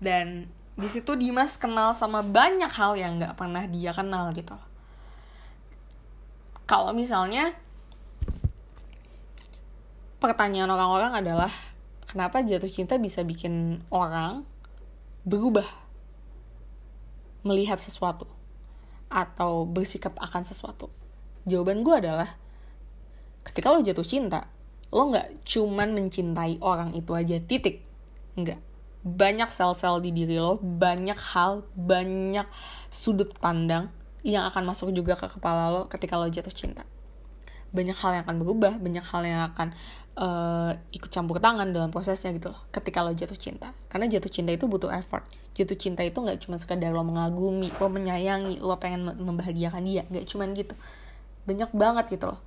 [0.00, 4.56] Dan di situ Dimas kenal sama banyak hal yang nggak pernah dia kenal gitu.
[6.64, 7.52] Kalau misalnya
[10.18, 11.52] pertanyaan orang-orang adalah
[12.08, 14.48] kenapa jatuh cinta bisa bikin orang
[15.24, 15.66] berubah
[17.44, 18.28] melihat sesuatu.
[19.14, 20.90] atau bersikap akan sesuatu?
[21.46, 22.34] Jawaban gue adalah
[23.46, 24.50] ketika lo jatuh cinta
[24.94, 27.82] lo nggak cuman mencintai orang itu aja titik.
[28.34, 28.58] Nggak.
[29.04, 32.46] Banyak sel-sel di diri lo banyak hal banyak
[32.90, 33.90] sudut pandang
[34.26, 36.82] yang akan masuk juga ke kepala lo ketika lo jatuh cinta.
[37.70, 39.74] Banyak hal yang akan berubah banyak hal yang akan
[40.18, 43.74] uh, ikut campur tangan dalam prosesnya gitu loh ketika lo jatuh cinta.
[43.90, 45.26] Karena jatuh cinta itu butuh effort.
[45.54, 50.02] Jatuh cinta itu nggak cuma sekadar lo mengagumi lo menyayangi lo pengen membahagiakan dia.
[50.10, 50.74] Nggak cuman gitu.
[51.46, 52.40] Banyak banget gitu loh.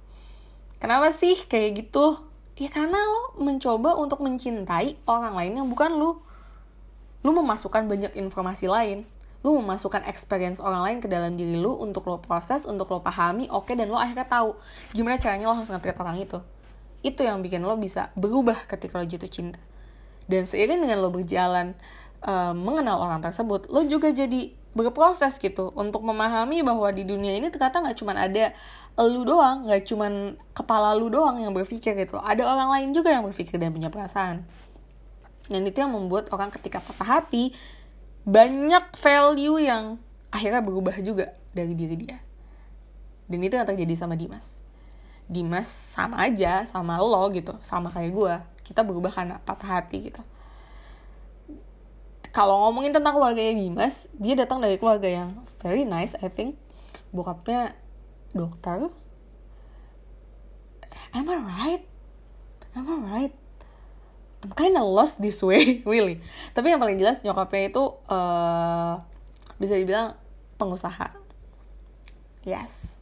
[0.80, 2.20] Kenapa sih kayak gitu?
[2.58, 6.24] Ya karena lo mencoba untuk mencintai orang lain yang bukan lo.
[7.22, 9.06] Lo memasukkan banyak informasi lain.
[9.46, 13.46] Lo memasukkan experience orang lain ke dalam diri lo untuk lo proses untuk lo pahami
[13.54, 14.58] oke okay, dan lo akhirnya tahu
[14.98, 16.42] gimana caranya lo harus ngerti orang itu
[17.06, 19.62] itu yang bikin lo bisa berubah ketika lo jatuh cinta.
[20.28, 21.78] Dan seiring dengan lo berjalan
[22.26, 27.50] uh, mengenal orang tersebut lo juga jadi berproses gitu untuk memahami bahwa di dunia ini
[27.50, 28.54] ternyata nggak cuma ada
[28.98, 32.18] lu doang nggak cuman kepala lu doang yang berpikir gitu.
[32.18, 34.46] Ada orang lain juga yang berpikir dan punya perasaan.
[35.48, 37.56] Dan itu yang membuat orang ketika patah hati
[38.28, 39.96] banyak value yang
[40.28, 42.18] akhirnya berubah juga dari diri dia.
[43.32, 44.67] Dan itu yang terjadi sama Dimas
[45.28, 50.24] Dimas sama aja sama lo gitu sama kayak gue kita berubah karena patah hati gitu.
[52.36, 56.60] Kalau ngomongin tentang keluarganya Dimas dia datang dari keluarga yang very nice I think.
[57.12, 57.76] Bokapnya
[58.36, 58.92] dokter.
[61.16, 61.84] Am I right?
[62.76, 63.34] Am I right?
[64.44, 66.24] I'm kinda lost this way really.
[66.52, 69.00] Tapi yang paling jelas nyokapnya itu uh,
[69.60, 70.16] bisa dibilang
[70.60, 71.16] pengusaha.
[72.48, 72.97] Yes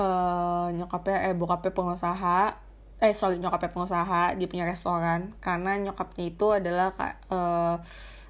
[0.00, 2.56] uh, nyokapnya eh bokapnya pengusaha.
[3.00, 5.36] Eh sorry nyokapnya pengusaha dia punya restoran.
[5.44, 6.96] Karena nyokapnya itu adalah
[7.28, 7.76] uh,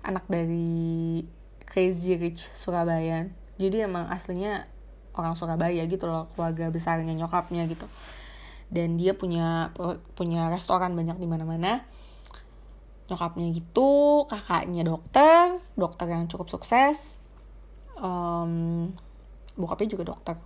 [0.03, 1.23] anak dari
[1.71, 3.31] Crazy Rich Surabaya
[3.61, 4.65] jadi emang aslinya
[5.13, 7.85] orang Surabaya gitu loh keluarga besarnya nyokapnya gitu.
[8.73, 9.77] Dan dia punya
[10.17, 11.85] punya restoran banyak di mana-mana.
[13.13, 17.21] Nyokapnya gitu kakaknya dokter dokter yang cukup sukses.
[18.01, 18.97] Um,
[19.61, 20.41] bokapnya juga dokter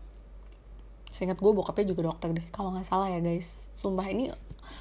[1.15, 2.47] seingat gue bokapnya juga dokter deh.
[2.51, 3.71] Kalau nggak salah ya guys.
[3.79, 4.35] Sumpah ini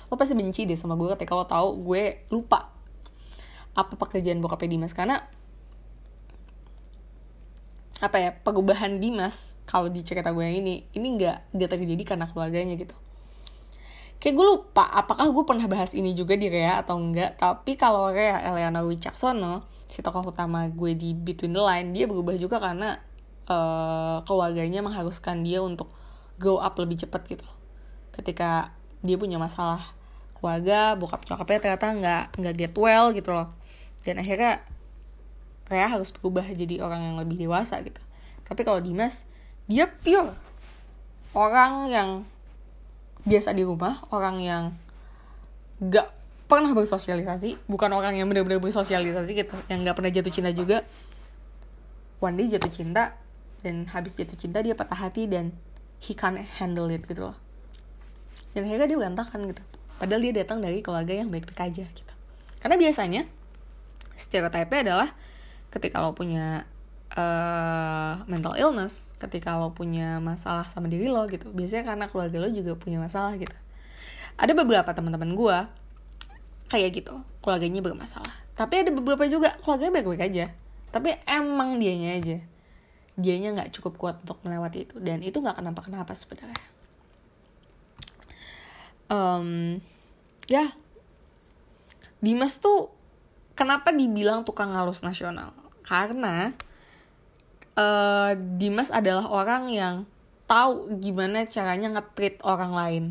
[0.09, 2.73] lo pasti benci deh sama gue ketika lo tahu gue lupa
[3.77, 4.97] apa pekerjaan bokapnya Dimas.
[4.97, 5.21] Karena
[8.01, 12.25] apa ya perubahan Dimas kalau di cerita gue yang ini ini nggak nggak terjadi karena
[12.25, 12.97] keluarganya gitu.
[14.17, 18.09] Kayak gue lupa apakah gue pernah bahas ini juga di Rea atau enggak tapi kalau
[18.09, 22.97] Rea Eliana Wicaksono si tokoh utama gue di Between the Line dia berubah juga karena
[23.45, 25.91] uh, keluarganya mengharuskan dia untuk
[26.43, 27.47] grow up lebih cepat gitu.
[28.11, 29.95] Ketika dia punya masalah
[30.35, 33.55] keluarga bokap nyokapnya ternyata nggak nggak get well gitu loh.
[34.03, 34.59] Dan akhirnya
[35.71, 38.03] Rea harus berubah jadi orang yang lebih dewasa gitu.
[38.43, 39.23] Tapi kalau Dimas
[39.71, 40.35] dia pure.
[41.33, 42.27] Orang yang
[43.23, 44.63] biasa di rumah orang yang
[45.79, 46.11] gak
[46.45, 50.83] pernah bersosialisasi bukan orang yang benar-benar bersosialisasi gitu yang gak pernah jatuh cinta juga.
[52.19, 53.17] One jatuh cinta
[53.63, 55.55] dan habis jatuh cinta dia patah hati dan
[56.03, 57.37] he can't handle it gitu loh.
[58.51, 59.63] Dan akhirnya dia berantakan gitu.
[59.97, 62.13] Padahal dia datang dari keluarga yang baik-baik aja gitu.
[62.59, 63.21] Karena biasanya
[64.19, 65.09] stereotipnya adalah
[65.71, 66.67] ketika lo punya
[67.15, 71.49] uh, mental illness ketika lo punya masalah sama diri lo gitu.
[71.55, 73.55] Biasanya karena keluarga lo juga punya masalah gitu.
[74.35, 75.57] Ada beberapa teman-teman gue
[76.67, 77.15] kayak gitu.
[77.39, 78.43] Keluarganya bermasalah.
[78.53, 80.45] Tapi ada beberapa juga keluarganya baik-baik aja.
[80.93, 82.52] Tapi emang dianya aja
[83.13, 84.95] dianya nggak cukup kuat untuk melewati itu.
[84.99, 86.67] Dan itu nggak kenapa-kenapa sebenarnya.
[89.11, 89.77] Um,
[90.49, 90.73] ya
[92.23, 92.89] Dimas tuh
[93.53, 95.51] kenapa dibilang tukang halus nasional?
[95.83, 96.55] Karena
[97.75, 99.95] uh, Dimas adalah orang yang
[100.47, 103.03] tahu gimana caranya nge orang lain.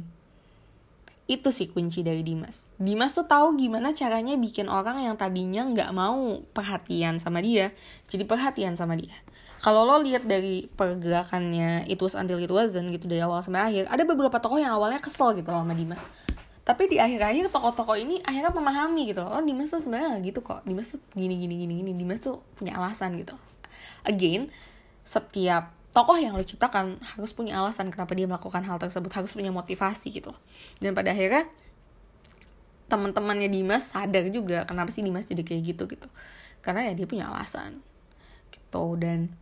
[1.30, 2.74] Itu sih kunci dari Dimas.
[2.76, 7.70] Dimas tuh tahu gimana caranya bikin orang yang tadinya nggak mau perhatian sama dia,
[8.10, 9.14] jadi perhatian sama dia.
[9.62, 14.02] Kalau lo lihat dari pergerakannya itu until it wasn't gitu dari awal sampai akhir, ada
[14.02, 16.10] beberapa tokoh yang awalnya kesel gitu loh sama Dimas
[16.62, 20.62] tapi di akhir-akhir tokoh-tokoh ini akhirnya memahami gitu loh oh Dimas tuh sebenarnya gitu kok
[20.62, 23.34] Dimas tuh gini gini gini gini Dimas tuh punya alasan gitu
[24.06, 24.46] again
[25.02, 29.52] setiap tokoh yang lo ciptakan harus punya alasan kenapa dia melakukan hal tersebut harus punya
[29.52, 30.32] motivasi gitu
[30.80, 31.48] dan pada akhirnya
[32.92, 36.08] teman-temannya Dimas sadar juga kenapa sih Dimas jadi kayak gitu gitu.
[36.60, 37.80] Karena ya dia punya alasan
[38.52, 39.00] gitu.
[39.00, 39.32] Dan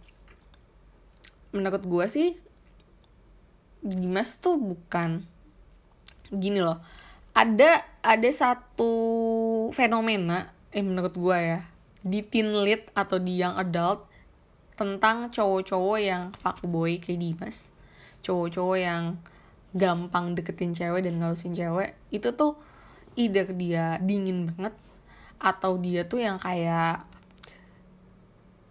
[1.51, 2.39] menurut gue sih
[3.83, 5.27] Dimas tuh bukan
[6.31, 6.79] gini loh
[7.35, 8.93] ada ada satu
[9.75, 11.67] fenomena eh menurut gue ya
[12.07, 14.07] di teen lit atau di young adult
[14.81, 17.69] tentang cowok-cowok yang fuckboy kayak Dimas.
[18.25, 19.21] Cowok-cowok yang
[19.77, 22.01] gampang deketin cewek dan ngalusin cewek.
[22.09, 22.57] Itu tuh
[23.13, 24.73] either dia dingin banget
[25.37, 27.05] atau dia tuh yang kayak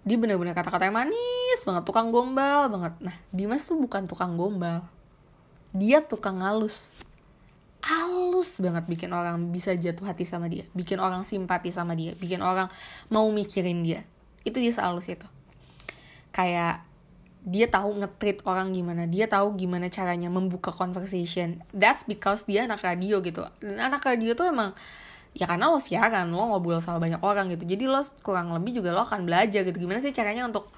[0.02, 2.98] dia bener-bener kata-katanya manis banget tukang gombal banget.
[3.06, 4.82] Nah Dimas tuh bukan tukang gombal.
[5.78, 6.98] Dia tukang ngalus.
[7.86, 12.42] Halus banget bikin orang bisa jatuh hati sama dia bikin orang simpati sama dia bikin
[12.42, 12.66] orang
[13.14, 14.02] mau mikirin dia.
[14.42, 15.30] Itu dia sehalus itu
[16.40, 16.88] kayak
[17.44, 21.60] dia tahu ngetrit orang gimana dia tahu gimana caranya membuka conversation.
[21.76, 23.44] That's because dia anak radio gitu.
[23.60, 24.72] Dan anak radio tuh emang
[25.36, 27.68] ya karena lo siaran lo ngobrol sama banyak orang gitu.
[27.68, 29.76] Jadi lo kurang lebih juga lo akan belajar gitu.
[29.76, 30.72] Gimana sih caranya untuk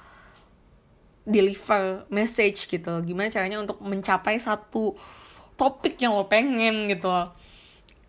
[1.26, 3.06] deliver message gitu?
[3.06, 4.98] Gimana caranya untuk mencapai satu
[5.54, 7.10] topik yang lo pengen gitu?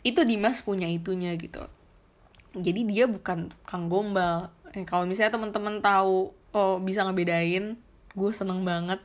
[0.01, 1.61] Itu Dimas punya itunya gitu.
[2.53, 7.77] Jadi dia bukan kang gombal eh, kalau misalnya teman-teman tahu oh bisa ngebedain
[8.13, 9.01] gue seneng banget.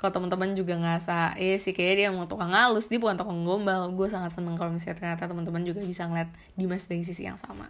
[0.00, 3.92] Kalau teman-teman juga ngerasa eh sih kayak dia mau tukang halus dia bukan tukang gombal.
[3.92, 7.68] Gue sangat seneng kalau misalnya ternyata teman-teman juga bisa ngeliat Dimas dari sisi yang sama.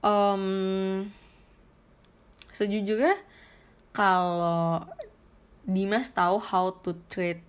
[0.00, 1.08] Um,
[2.52, 3.16] sejujurnya
[3.92, 4.84] kalau
[5.68, 7.40] Dimas tahu how to treat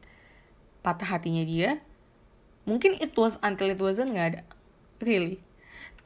[0.83, 1.79] patah hatinya dia
[2.67, 4.41] mungkin it was until it wasn't nggak ada.
[5.03, 5.50] Really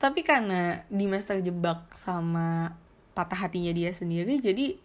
[0.06, 2.78] tapi karena Dimas terjebak sama
[3.18, 4.78] patah hatinya dia sendiri jadi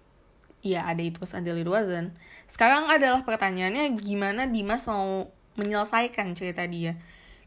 [0.64, 2.16] ya ada it was until it wasn't.
[2.48, 5.28] Sekarang adalah pertanyaannya gimana Dimas mau
[5.61, 6.96] menyelesaikan cerita dia?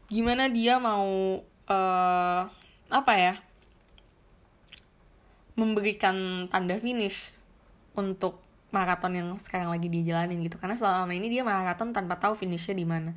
[0.06, 2.42] Gimana dia mau uh,
[2.90, 3.34] apa ya
[5.58, 7.42] memberikan tanda finish
[7.98, 8.42] untuk
[8.74, 10.58] maraton yang sekarang lagi dijalanin gitu?
[10.62, 13.14] Karena selama ini dia maraton tanpa tahu finishnya di mana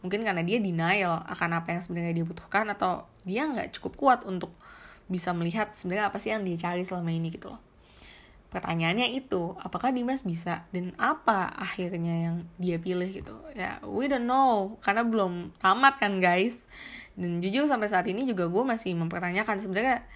[0.00, 4.20] mungkin karena dia denial akan apa yang sebenarnya dia butuhkan atau dia nggak cukup kuat
[4.24, 4.54] untuk
[5.10, 7.60] bisa melihat sebenarnya apa sih yang dia cari selama ini gitu loh.
[8.48, 13.36] Pertanyaannya itu apakah Dimas bisa dan apa akhirnya yang dia pilih gitu?
[13.52, 16.70] Ya we don't know karena belum tamat kan guys.
[17.18, 20.06] Dan jujur sampai saat ini juga gue masih mempertanyakan sebenarnya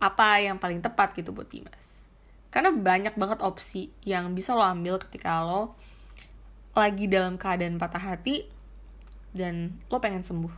[0.00, 2.08] apa yang paling tepat gitu buat Dimas.
[2.50, 5.76] Karena banyak banget opsi yang bisa lo ambil ketika lo
[6.76, 8.44] lagi dalam keadaan patah hati
[9.32, 10.52] dan lo pengen sembuh.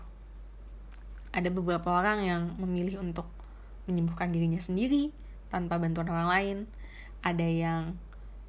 [1.30, 3.30] Ada beberapa orang yang memilih untuk
[3.86, 5.14] menyembuhkan dirinya sendiri
[5.48, 6.56] tanpa bantuan orang lain.
[7.22, 7.82] Ada yang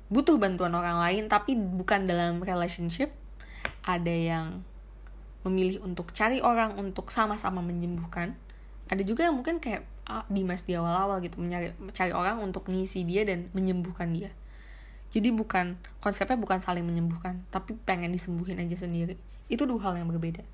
[0.09, 3.13] butuh bantuan orang lain tapi bukan dalam relationship.
[3.85, 4.47] Ada yang
[5.45, 8.33] memilih untuk cari orang untuk sama-sama menyembuhkan.
[8.89, 13.05] Ada juga yang mungkin kayak ah, Dimas di awal-awal gitu mencari cari orang untuk ngisi
[13.05, 14.33] dia dan menyembuhkan dia
[15.09, 19.17] jadi bukan konsepnya bukan saling menyembuhkan tapi pengen disembuhin aja sendiri.
[19.49, 20.45] Itu dua hal yang berbeda.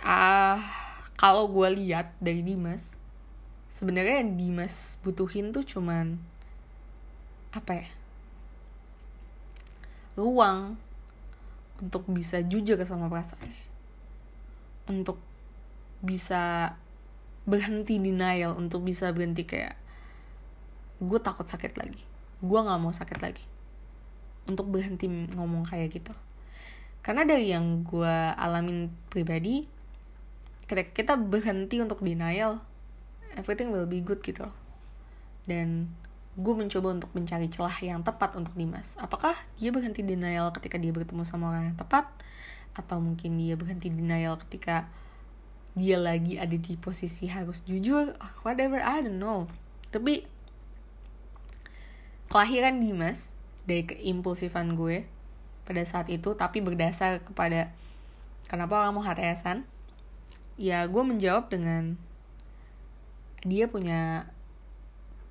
[0.00, 0.56] Uh,
[1.18, 2.96] kalau gue lihat dari Dimas
[3.68, 6.16] sebenarnya yang Dimas butuhin tuh cuman
[7.52, 7.88] apa ya
[10.16, 10.80] ruang
[11.78, 13.64] untuk bisa jujur sama perasaannya
[14.88, 15.20] untuk
[16.00, 16.74] bisa
[17.44, 19.76] berhenti denial untuk bisa berhenti kayak
[20.98, 22.02] gue takut sakit lagi
[22.38, 23.44] gue nggak mau sakit lagi.
[24.48, 26.14] Untuk berhenti ngomong kayak gitu.
[27.02, 29.64] Karena dari yang gue alamin pribadi
[30.68, 32.60] ketika kita berhenti untuk denial
[33.38, 34.56] everything will be good gitu loh.
[35.48, 35.88] Dan
[36.38, 38.94] gue mencoba untuk mencari celah yang tepat untuk Dimas.
[39.02, 42.06] Apakah dia berhenti denial ketika dia bertemu sama orang yang tepat?
[42.78, 44.86] Atau mungkin dia berhenti denial ketika
[45.74, 48.14] dia lagi ada di posisi harus jujur?
[48.46, 49.50] Whatever I don't know.
[49.90, 50.37] Tapi
[52.28, 53.36] kelahiran Dimas
[53.68, 55.04] dari keimpulsifan gue
[55.68, 57.72] pada saat itu tapi berdasar kepada
[58.48, 59.64] kenapa orang mau HTSan
[60.56, 62.00] ya gue menjawab dengan
[63.46, 64.26] dia punya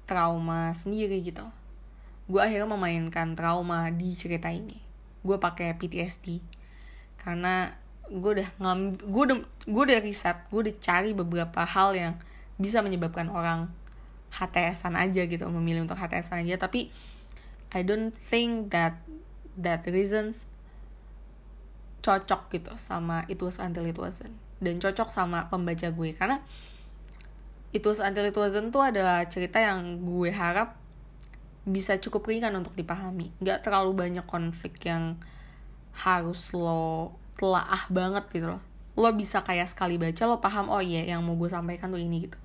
[0.07, 1.43] trauma sendiri gitu.
[2.31, 4.79] Gue akhirnya memainkan trauma di cerita ini.
[5.23, 6.39] Gue pakai PTSD
[7.19, 7.75] karena
[8.07, 12.13] gue udah ngam gue udah gue udah riset gue udah cari beberapa hal yang
[12.55, 13.67] bisa menyebabkan orang
[14.37, 16.61] HTSan aja gitu memilih untuk HTSan aja.
[16.61, 16.93] Tapi
[17.73, 19.01] I don't think that
[19.57, 20.45] that reasons
[22.05, 24.37] cocok gitu sama it was until it wasn't.
[24.61, 26.09] Dan cocok sama pembaca gue.
[26.13, 26.37] Karena
[27.73, 30.77] itu until it wasn't tuh adalah cerita yang gue harap
[31.67, 33.33] bisa cukup ringan untuk dipahami.
[33.41, 35.17] Nggak terlalu banyak konflik yang
[35.97, 38.63] harus lo telaah banget gitu loh.
[38.93, 42.29] Lo bisa kayak sekali baca lo paham oh iya yang mau gue sampaikan tuh ini
[42.29, 42.37] gitu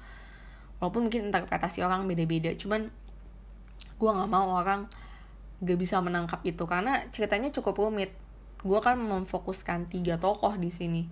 [0.83, 2.91] walaupun mungkin interpretasi orang beda-beda cuman
[4.03, 4.91] gue nggak mau orang
[5.63, 6.67] gak bisa menangkap itu.
[6.67, 8.11] Karena ceritanya cukup rumit.
[8.67, 11.07] Gue kan memfokuskan tiga tokoh di sini.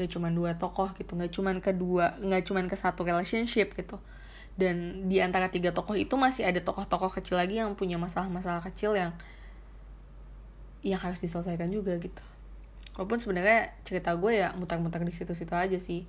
[0.00, 4.00] Gak cuma dua tokoh gitu nggak cuma kedua nggak cuma ke satu relationship gitu.
[4.56, 8.96] Dan di antara tiga tokoh itu masih ada tokoh-tokoh kecil lagi yang punya masalah-masalah kecil
[8.96, 9.12] yang
[10.80, 12.24] yang harus diselesaikan juga gitu.
[12.96, 16.08] Walaupun sebenarnya cerita gue ya mutar-mutar di situ-situ aja sih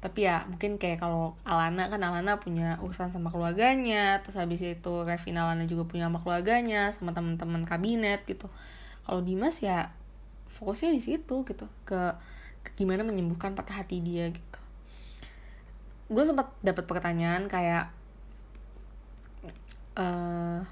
[0.00, 4.94] tapi ya mungkin kayak kalau Alana kan Alana punya urusan sama keluarganya terus habis itu
[5.04, 8.48] Revina Alana juga punya sama keluarganya sama teman-teman kabinet gitu.
[9.04, 9.92] Kalau Dimas ya
[10.48, 12.16] fokusnya di situ gitu ke,
[12.64, 14.58] ke gimana menyembuhkan patah hati dia gitu.
[16.08, 17.92] Gue sempat dapat pertanyaan kayak
[20.00, 20.64] uh,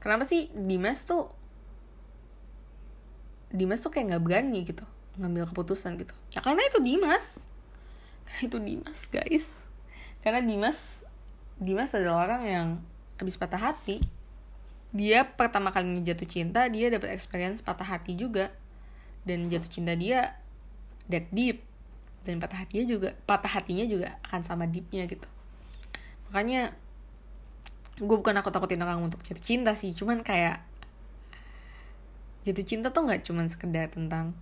[0.00, 1.28] kenapa sih Dimas tuh
[3.52, 4.88] Dimas tuh kayak nggak berani gitu
[5.20, 6.16] ngambil keputusan gitu.
[6.32, 7.51] Ya karena itu Dimas
[8.46, 9.68] itu Dimas guys.
[10.24, 11.04] Karena Dimas
[11.60, 12.66] Dimas adalah orang yang
[13.20, 14.00] habis patah hati.
[14.92, 18.52] Dia pertama kali jatuh cinta dia dapat experience patah hati juga.
[19.22, 20.40] Dan jatuh cinta dia
[21.12, 21.62] that deep.
[22.22, 25.26] Dan patah hatinya juga patah hatinya juga akan sama deepnya gitu.
[26.30, 26.72] Makanya
[28.00, 29.92] gue bukan aku takutin orang untuk jatuh cinta sih.
[29.92, 30.62] Cuman kayak
[32.42, 34.34] jatuh cinta tuh nggak cuman sekedar tentang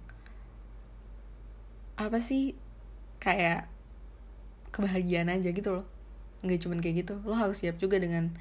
[2.01, 2.57] apa sih?
[3.21, 3.69] Kayak
[4.71, 5.87] kebahagiaan aja gitu loh.
[6.43, 7.15] Nggak cuman kayak gitu.
[7.27, 8.33] Lo harus siap juga dengan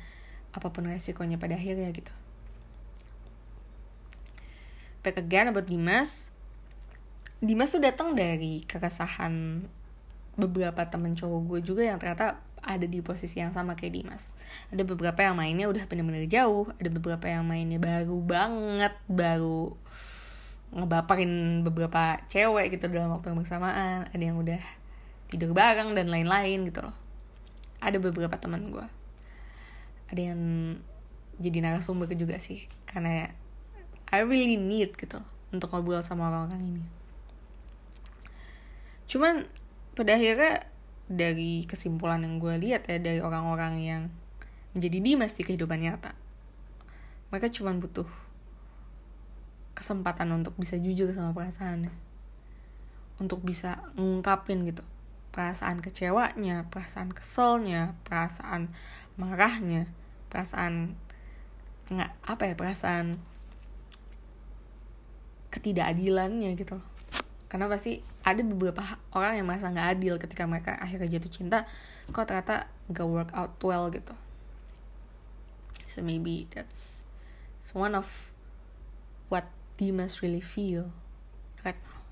[0.49, 2.13] apa pun resikonya pada akhirnya gitu.
[5.05, 6.33] Back again about Dimas.
[7.39, 9.63] Dimas tuh datang dari keresahan
[10.35, 14.35] beberapa temen cowok gue juga yang ternyata ada di posisi yang sama kayak Dimas.
[14.71, 19.75] Ada beberapa yang mainnya udah bener-bener jauh, ada beberapa yang mainnya baru banget, baru
[20.69, 24.61] ngebaparin beberapa cewek gitu dalam waktu yang bersamaan, ada yang udah
[25.29, 26.95] tidur bareng dan lain-lain gitu loh.
[27.79, 28.85] Ada beberapa teman gue.
[30.09, 30.41] Ada yang
[31.39, 33.31] jadi narasumber juga sih, karena
[34.09, 35.21] I really need gitu
[35.53, 36.85] untuk ngobrol sama orang-orang ini
[39.09, 39.49] cuman
[39.97, 40.69] pada akhirnya
[41.09, 44.01] dari kesimpulan yang gue lihat ya dari orang-orang yang
[44.77, 46.13] menjadi dimas di kehidupan nyata
[47.33, 48.05] mereka cuma butuh
[49.73, 51.89] kesempatan untuk bisa jujur sama perasaannya
[53.17, 54.85] untuk bisa ngungkapin gitu
[55.39, 58.75] perasaan kecewanya perasaan keselnya perasaan
[59.15, 59.87] marahnya
[60.27, 60.99] perasaan
[61.87, 63.23] nggak apa ya perasaan
[65.47, 66.83] ketidakadilannya gitu
[67.47, 68.83] karena pasti ada beberapa
[69.15, 71.59] orang yang merasa nggak adil ketika mereka akhirnya jatuh cinta
[72.11, 74.13] kok ternyata gak work out well gitu.
[75.89, 77.07] So maybe that's
[77.73, 78.33] one of
[79.31, 80.93] what Dimas really feel
[81.65, 82.08] right now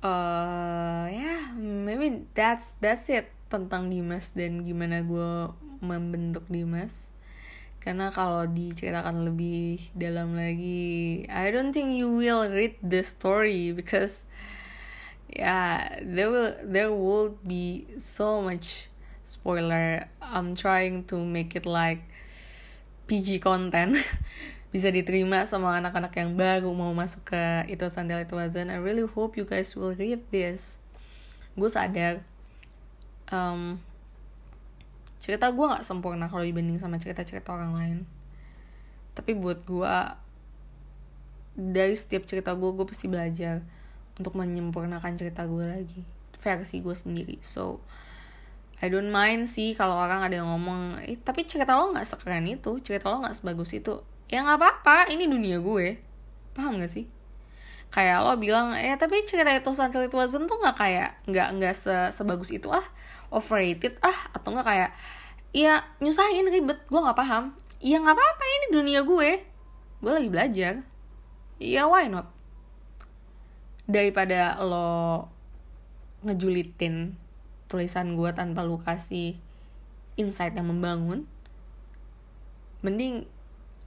[0.00, 5.52] uh ya yeah, maybe that's that's it tentang Dimas dan gimana gue
[5.84, 7.12] membentuk Dimas.
[7.80, 14.28] Karena kalau diceritakan lebih dalam lagi I don't think you will read the story because
[15.32, 18.92] yeah there will there will be so much
[19.24, 20.08] spoiler.
[20.20, 22.04] I'm trying to make it like
[23.08, 23.98] PG content
[24.70, 29.02] bisa diterima sama anak-anak yang baru mau masuk ke itu sandal itu wazan I really
[29.02, 30.78] hope you guys will read this.
[31.58, 32.22] Gue sadar
[33.34, 33.82] um,
[35.18, 37.98] cerita gue nggak sempurna kalau dibanding sama cerita-cerita orang lain.
[39.18, 39.94] Tapi buat gue
[41.58, 43.66] dari setiap cerita gue gue pasti belajar
[44.16, 46.00] untuk menyempurnakan cerita gue lagi
[46.38, 47.42] versi gue sendiri.
[47.42, 47.82] So
[48.80, 52.48] I don't mind sih kalau orang ada yang ngomong eh, tapi cerita lo nggak sekeren
[52.48, 54.00] itu cerita lo nggak sebagus itu
[54.30, 55.10] ya nggak apa-apa.
[55.10, 55.98] Ini dunia gue.
[56.54, 57.10] Paham gak sih?
[57.90, 62.14] Kayak lo bilang eh tapi cerita itu Santil itu tuh nggak kayak nggak nggak se
[62.14, 62.86] sebagus itu ah.
[63.34, 64.30] Overrated ah.
[64.30, 64.90] Atau nggak kayak
[65.50, 66.78] ya nyusahin ribet.
[66.86, 67.58] Gue nggak paham.
[67.82, 68.44] Ya nggak apa-apa.
[68.46, 69.42] Ini dunia gue.
[69.98, 70.86] Gue lagi belajar.
[71.58, 72.30] Ya why not?
[73.90, 75.26] Daripada lo
[76.22, 77.18] ngejulitin
[77.66, 79.34] tulisan gue tanpa lu kasih
[80.18, 81.24] insight yang membangun
[82.82, 83.24] mending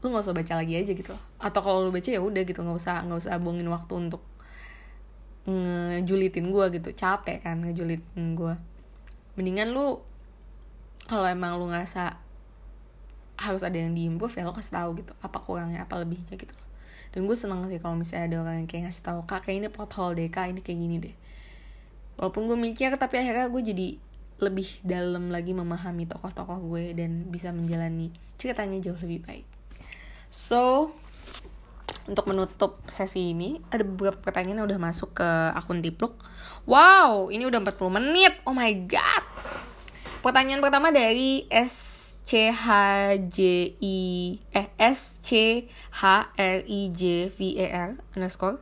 [0.03, 1.15] lu nggak usah baca lagi aja gitu.
[1.39, 4.21] Atau kalau lu baca ya udah gitu nggak usah nggak usah buangin waktu untuk
[5.47, 6.89] ngejulitin gue gitu.
[6.91, 8.53] Capek kan ngejulitin gue
[9.33, 9.97] mendingan lu
[11.07, 12.19] kalau emang lu ngerasa
[13.33, 16.53] harus ada yang diimprove ya lo kasih tahu gitu apa kurangnya apa lebihnya gitu.
[16.53, 16.69] Loh
[17.13, 19.67] dan gue seneng sih kalau misalnya ada orang yang kayak ngasih tahu kak kayak ini
[19.69, 21.15] protokol deh kak ini kayak gini deh.
[22.17, 23.87] Walaupun gue mikir tapi akhirnya gue jadi
[24.41, 29.45] lebih dalam lagi memahami tokoh-tokoh gue dan bisa menjalani ceritanya jauh lebih baik
[30.33, 30.89] So,
[32.09, 36.17] untuk menutup sesi ini, ada beberapa pertanyaan yang udah masuk ke akun Tipluk.
[36.65, 38.33] Wow, ini udah 40 menit.
[38.49, 39.21] Oh my god.
[40.25, 42.65] Pertanyaan pertama dari S C H
[43.29, 43.37] J
[43.77, 43.99] I
[44.55, 48.57] eh S C H R I J V E R underscore.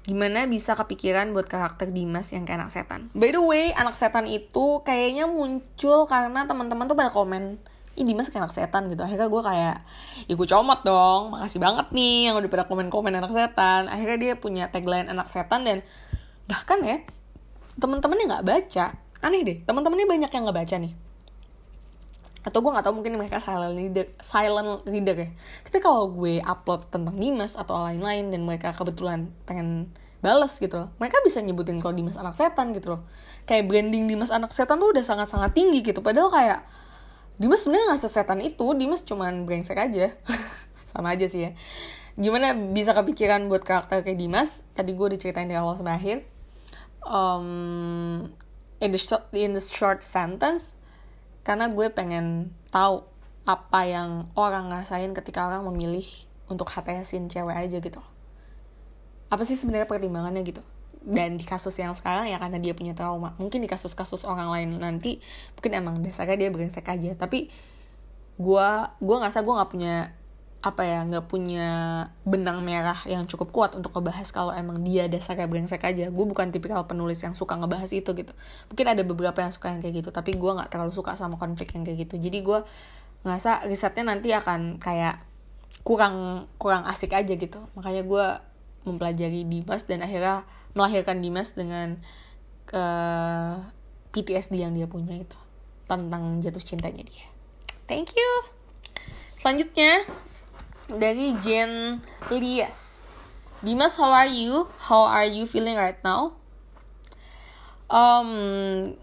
[0.00, 3.00] gimana bisa kepikiran buat karakter Dimas yang kayak anak setan.
[3.12, 7.60] By the way, anak setan itu kayaknya muncul karena teman-teman tuh pada komen,
[8.00, 9.04] ih Dimas kayak anak setan gitu.
[9.04, 9.76] Akhirnya gue kayak,
[10.24, 13.92] ya gue comot dong, makasih banget nih yang udah pada komen-komen anak setan.
[13.92, 15.84] Akhirnya dia punya tagline anak setan dan
[16.48, 17.04] bahkan ya
[17.76, 18.86] teman-temannya nggak baca,
[19.20, 20.92] aneh deh, teman-temannya banyak yang nggak baca nih.
[22.40, 25.28] Atau gue nggak tahu mungkin mereka silent reader silent reader ya.
[25.68, 30.92] Tapi kalau gue upload tentang Dimas atau lain-lain dan mereka kebetulan pengen bales gitu loh
[31.00, 33.04] mereka bisa nyebutin kalau Dimas anak setan gitu loh.
[33.44, 36.00] Kayak branding Dimas anak setan tuh udah sangat-sangat tinggi gitu.
[36.00, 36.60] Padahal kayak
[37.40, 40.12] Dimas sebenarnya nggak sesetan itu Dimas cuman brengsek aja.
[40.92, 41.50] Sama aja sih ya.
[42.20, 44.60] Gimana bisa kepikiran buat karakter kayak Dimas?
[44.76, 46.18] Tadi gue udah ceritain dari awal sampai akhir.
[47.00, 48.28] Um,
[48.84, 50.76] in the short, in the short sentence
[51.40, 53.08] karena gue pengen tahu
[53.48, 56.04] apa yang orang ngerasain ketika orang memilih
[56.52, 58.04] untuk HTSin cewek aja gitu.
[59.32, 60.60] Apa sih sebenarnya pertimbangannya gitu
[61.00, 63.32] dan di kasus yang sekarang ya karena dia punya trauma.
[63.40, 65.16] Mungkin di kasus-kasus orang lain nanti
[65.56, 67.16] mungkin emang dasarnya dia brengsek aja.
[67.16, 67.48] Tapi
[68.40, 68.68] gue
[69.00, 69.96] gue ngerasa gue nggak punya
[70.60, 71.68] apa ya nggak punya
[72.28, 76.12] benang merah yang cukup kuat untuk ngebahas kalau emang dia dasarnya brengsek aja.
[76.12, 78.32] Gue bukan tipikal penulis yang suka ngebahas itu gitu.
[78.68, 81.72] Mungkin ada beberapa yang suka yang kayak gitu tapi gue nggak terlalu suka sama konflik
[81.72, 82.20] yang kayak gitu.
[82.20, 82.60] Jadi gue
[83.24, 85.24] ngerasa risetnya nanti akan kayak
[85.80, 87.64] kurang kurang asik aja gitu.
[87.72, 88.26] Makanya gue
[88.84, 90.44] mempelajari Dimas dan akhirnya
[90.74, 91.98] melahirkan Dimas dengan
[92.72, 93.56] uh, eh,
[94.10, 95.38] PTSD yang dia punya itu
[95.86, 97.26] tentang jatuh cintanya dia
[97.90, 98.30] thank you
[99.40, 100.06] selanjutnya
[100.98, 102.02] dari Jen
[102.34, 103.06] Lias.
[103.62, 104.66] Dimas, how are you?
[104.90, 106.34] How are you feeling right now?
[107.90, 108.96] Um,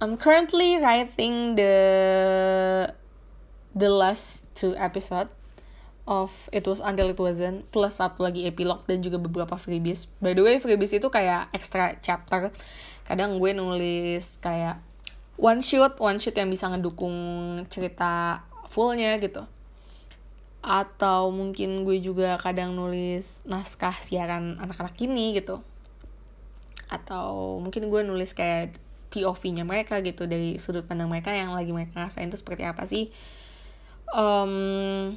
[0.00, 2.94] I'm currently writing the
[3.74, 5.28] the last two episode
[6.08, 10.08] of It Was Until It Wasn't plus satu lagi epilog dan juga beberapa freebies.
[10.24, 12.48] By the way, freebies itu kayak extra chapter.
[13.04, 14.80] Kadang gue nulis kayak
[15.36, 17.12] one shot, one shot yang bisa ngedukung
[17.68, 18.40] cerita
[18.72, 19.44] fullnya gitu
[20.58, 25.62] atau mungkin gue juga kadang nulis naskah siaran anak-anak ini gitu
[26.90, 28.74] atau mungkin gue nulis kayak
[29.08, 33.08] POV-nya mereka gitu dari sudut pandang mereka yang lagi mereka rasain itu seperti apa sih
[34.12, 35.14] um,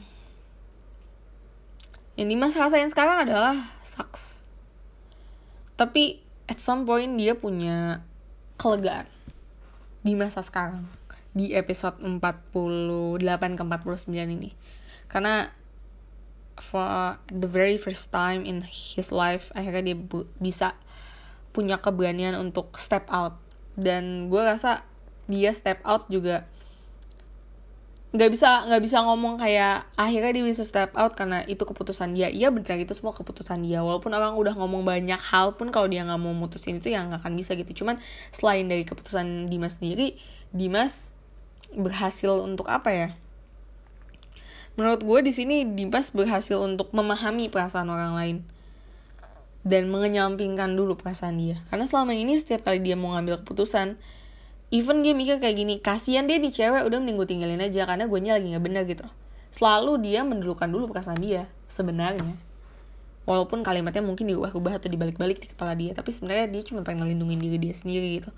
[2.22, 4.45] yang Dimas rasain sekarang adalah sucks
[5.82, 8.05] tapi at some point dia punya
[8.61, 9.09] kelegaan
[10.05, 10.86] di masa sekarang
[11.32, 12.22] di episode 48
[13.57, 14.51] ke 49 ini.
[15.07, 15.49] Karena
[16.59, 19.97] for the very first time in his life akhirnya dia
[20.38, 20.76] bisa
[21.55, 23.39] punya keberanian untuk step out.
[23.80, 24.84] Dan gue rasa
[25.32, 26.45] dia step out juga
[28.12, 32.28] nggak bisa nggak bisa ngomong kayak akhirnya dia bisa step out karena itu keputusan dia.
[32.28, 33.80] Iya benar itu semua keputusan dia.
[33.80, 37.24] Walaupun orang udah ngomong banyak hal pun kalau dia nggak mau mutusin itu ya nggak
[37.24, 37.84] akan bisa gitu.
[37.84, 38.03] Cuman
[38.36, 40.20] selain dari keputusan Dimas sendiri
[40.51, 41.16] Dimas
[41.72, 43.09] berhasil untuk apa ya?
[44.76, 48.38] Menurut gue di sini Dimas berhasil untuk memahami perasaan orang lain
[49.64, 51.64] dan mengenyampingkan dulu perasaan dia.
[51.72, 53.95] Karena selama ini setiap kali dia mau ngambil keputusan
[54.72, 58.07] even dia mikir kayak gini kasihan dia di cewek udah mending gue tinggalin aja karena
[58.07, 59.03] gue lagi nggak bener gitu.
[59.51, 62.39] Selalu dia mendulukan dulu perasaan dia sebenarnya.
[63.28, 67.38] Walaupun kalimatnya mungkin diubah-ubah atau dibalik-balik di kepala dia tapi sebenarnya dia cuma pengen ngelindungin
[67.43, 68.32] diri dia sendiri gitu.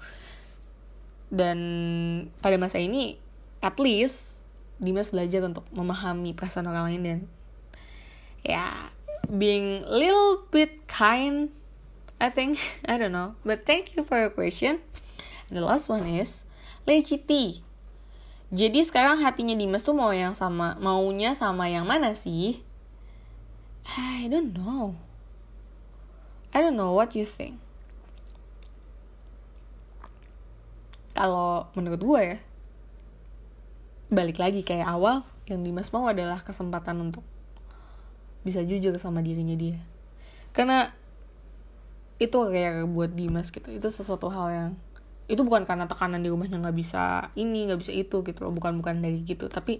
[1.29, 1.57] Dan
[2.41, 3.21] pada masa ini
[3.61, 4.41] at least
[4.81, 7.19] Dimas belajar untuk memahami perasaan orang lain dan
[8.43, 8.75] ya yeah,
[9.29, 11.53] being little bit kind
[12.17, 12.57] I think.
[12.89, 13.37] I don't know.
[13.45, 14.81] But thank you for your question
[15.49, 16.45] the last one is
[16.83, 17.63] Lechiti
[18.53, 22.61] jadi sekarang hatinya Dimas tuh mau yang sama maunya sama yang mana sih?
[23.97, 24.93] I don't know.
[26.53, 27.57] I don't know what you think.
[31.17, 32.37] Kalau menurut gue ya
[34.13, 37.25] balik lagi kayak awal yang Dimas mau adalah kesempatan untuk
[38.45, 39.81] bisa jujur sama dirinya dia.
[40.53, 40.93] Karena
[42.21, 44.71] itu kayak buat Dimas gitu itu sesuatu hal yang
[45.31, 48.75] itu bukan karena tekanan di rumahnya nggak bisa ini nggak bisa itu gitu loh bukan
[48.79, 49.79] bukan dari gitu tapi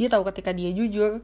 [0.00, 1.20] dia tahu ketika dia jujur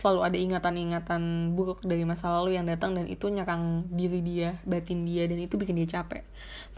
[0.00, 5.04] selalu ada ingatan-ingatan buruk dari masa lalu yang datang dan itu nyerang diri dia, batin
[5.04, 6.24] dia dan itu bikin dia capek.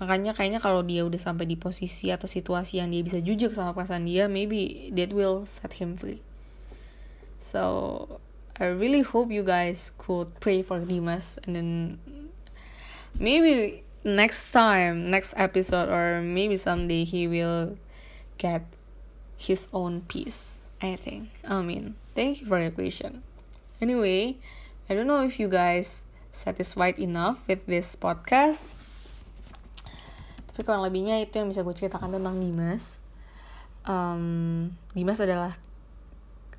[0.03, 3.79] Makanya kayaknya kalau dia udah sampai di posisi atau situasi yang dia bisa jujur sama
[3.79, 6.19] perasaan dia, maybe that will set him free.
[7.39, 8.19] So
[8.59, 11.69] I really hope you guys could pray for Dimas and then
[13.23, 17.77] maybe next time, next episode or maybe someday he will
[18.39, 18.67] get
[19.37, 20.71] his own peace.
[20.83, 21.31] I think.
[21.47, 23.23] I mean, thank you for the question.
[23.81, 24.39] Anyway,
[24.91, 28.73] I don't know if you guys satisfied enough with this podcast
[30.53, 33.01] tapi kurang lebihnya itu yang bisa gue ceritakan tentang Dimas
[33.89, 35.57] um, Dimas adalah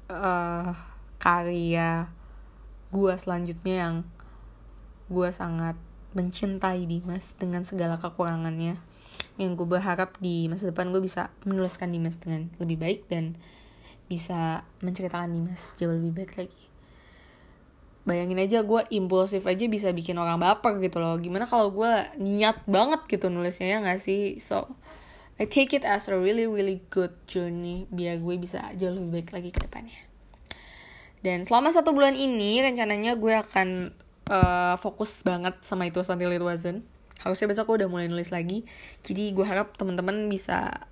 [0.10, 0.74] uh,
[1.22, 2.10] karya
[2.89, 3.96] gue selanjutnya yang
[5.14, 5.78] gue sangat
[6.14, 8.78] mencintai Dimas dengan segala kekurangannya.
[9.38, 13.38] Yang gue berharap di masa depan gue bisa menuliskan Dimas dengan lebih baik dan
[14.05, 16.64] bisa menceritakan Dimas jauh lebih baik lagi.
[18.03, 21.16] Bayangin aja gue impulsif aja bisa bikin orang baper gitu loh.
[21.18, 24.38] Gimana kalau gue niat banget gitu nulisnya ya gak sih?
[24.43, 24.68] So
[25.41, 29.30] I take it as a really really good journey biar gue bisa jauh lebih baik
[29.34, 30.14] lagi ke depannya.
[31.24, 33.95] Dan selama satu bulan ini rencananya gue akan
[34.30, 36.84] uh, fokus banget sama itu until it wasn't
[37.24, 38.67] harusnya besok gue udah mulai nulis lagi.
[38.99, 40.84] Jadi gue harap teman-teman bisa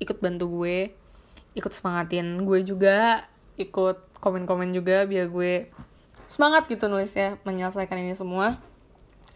[0.00, 0.92] ikut bantu gue
[1.56, 3.28] ikut semangatin gue juga
[3.60, 5.68] ikut komen-komen juga biar gue
[6.30, 8.60] semangat gitu nulisnya menyelesaikan ini semua.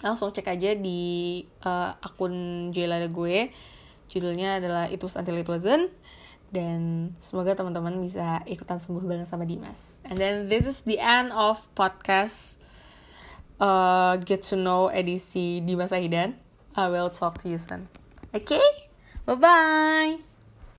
[0.05, 3.49] Langsung cek aja di uh, akun Jelada gue.
[4.13, 5.89] Judulnya adalah itu until it wasn't.
[6.53, 10.05] Dan semoga teman-teman bisa ikutan sembuh bareng sama Dimas.
[10.07, 12.63] And then this is the end of podcast
[13.61, 16.35] uh, get to know edisi Dimas Aidan
[16.77, 17.89] I will talk to you soon.
[18.35, 18.61] Okay?
[19.27, 20.34] Bye bye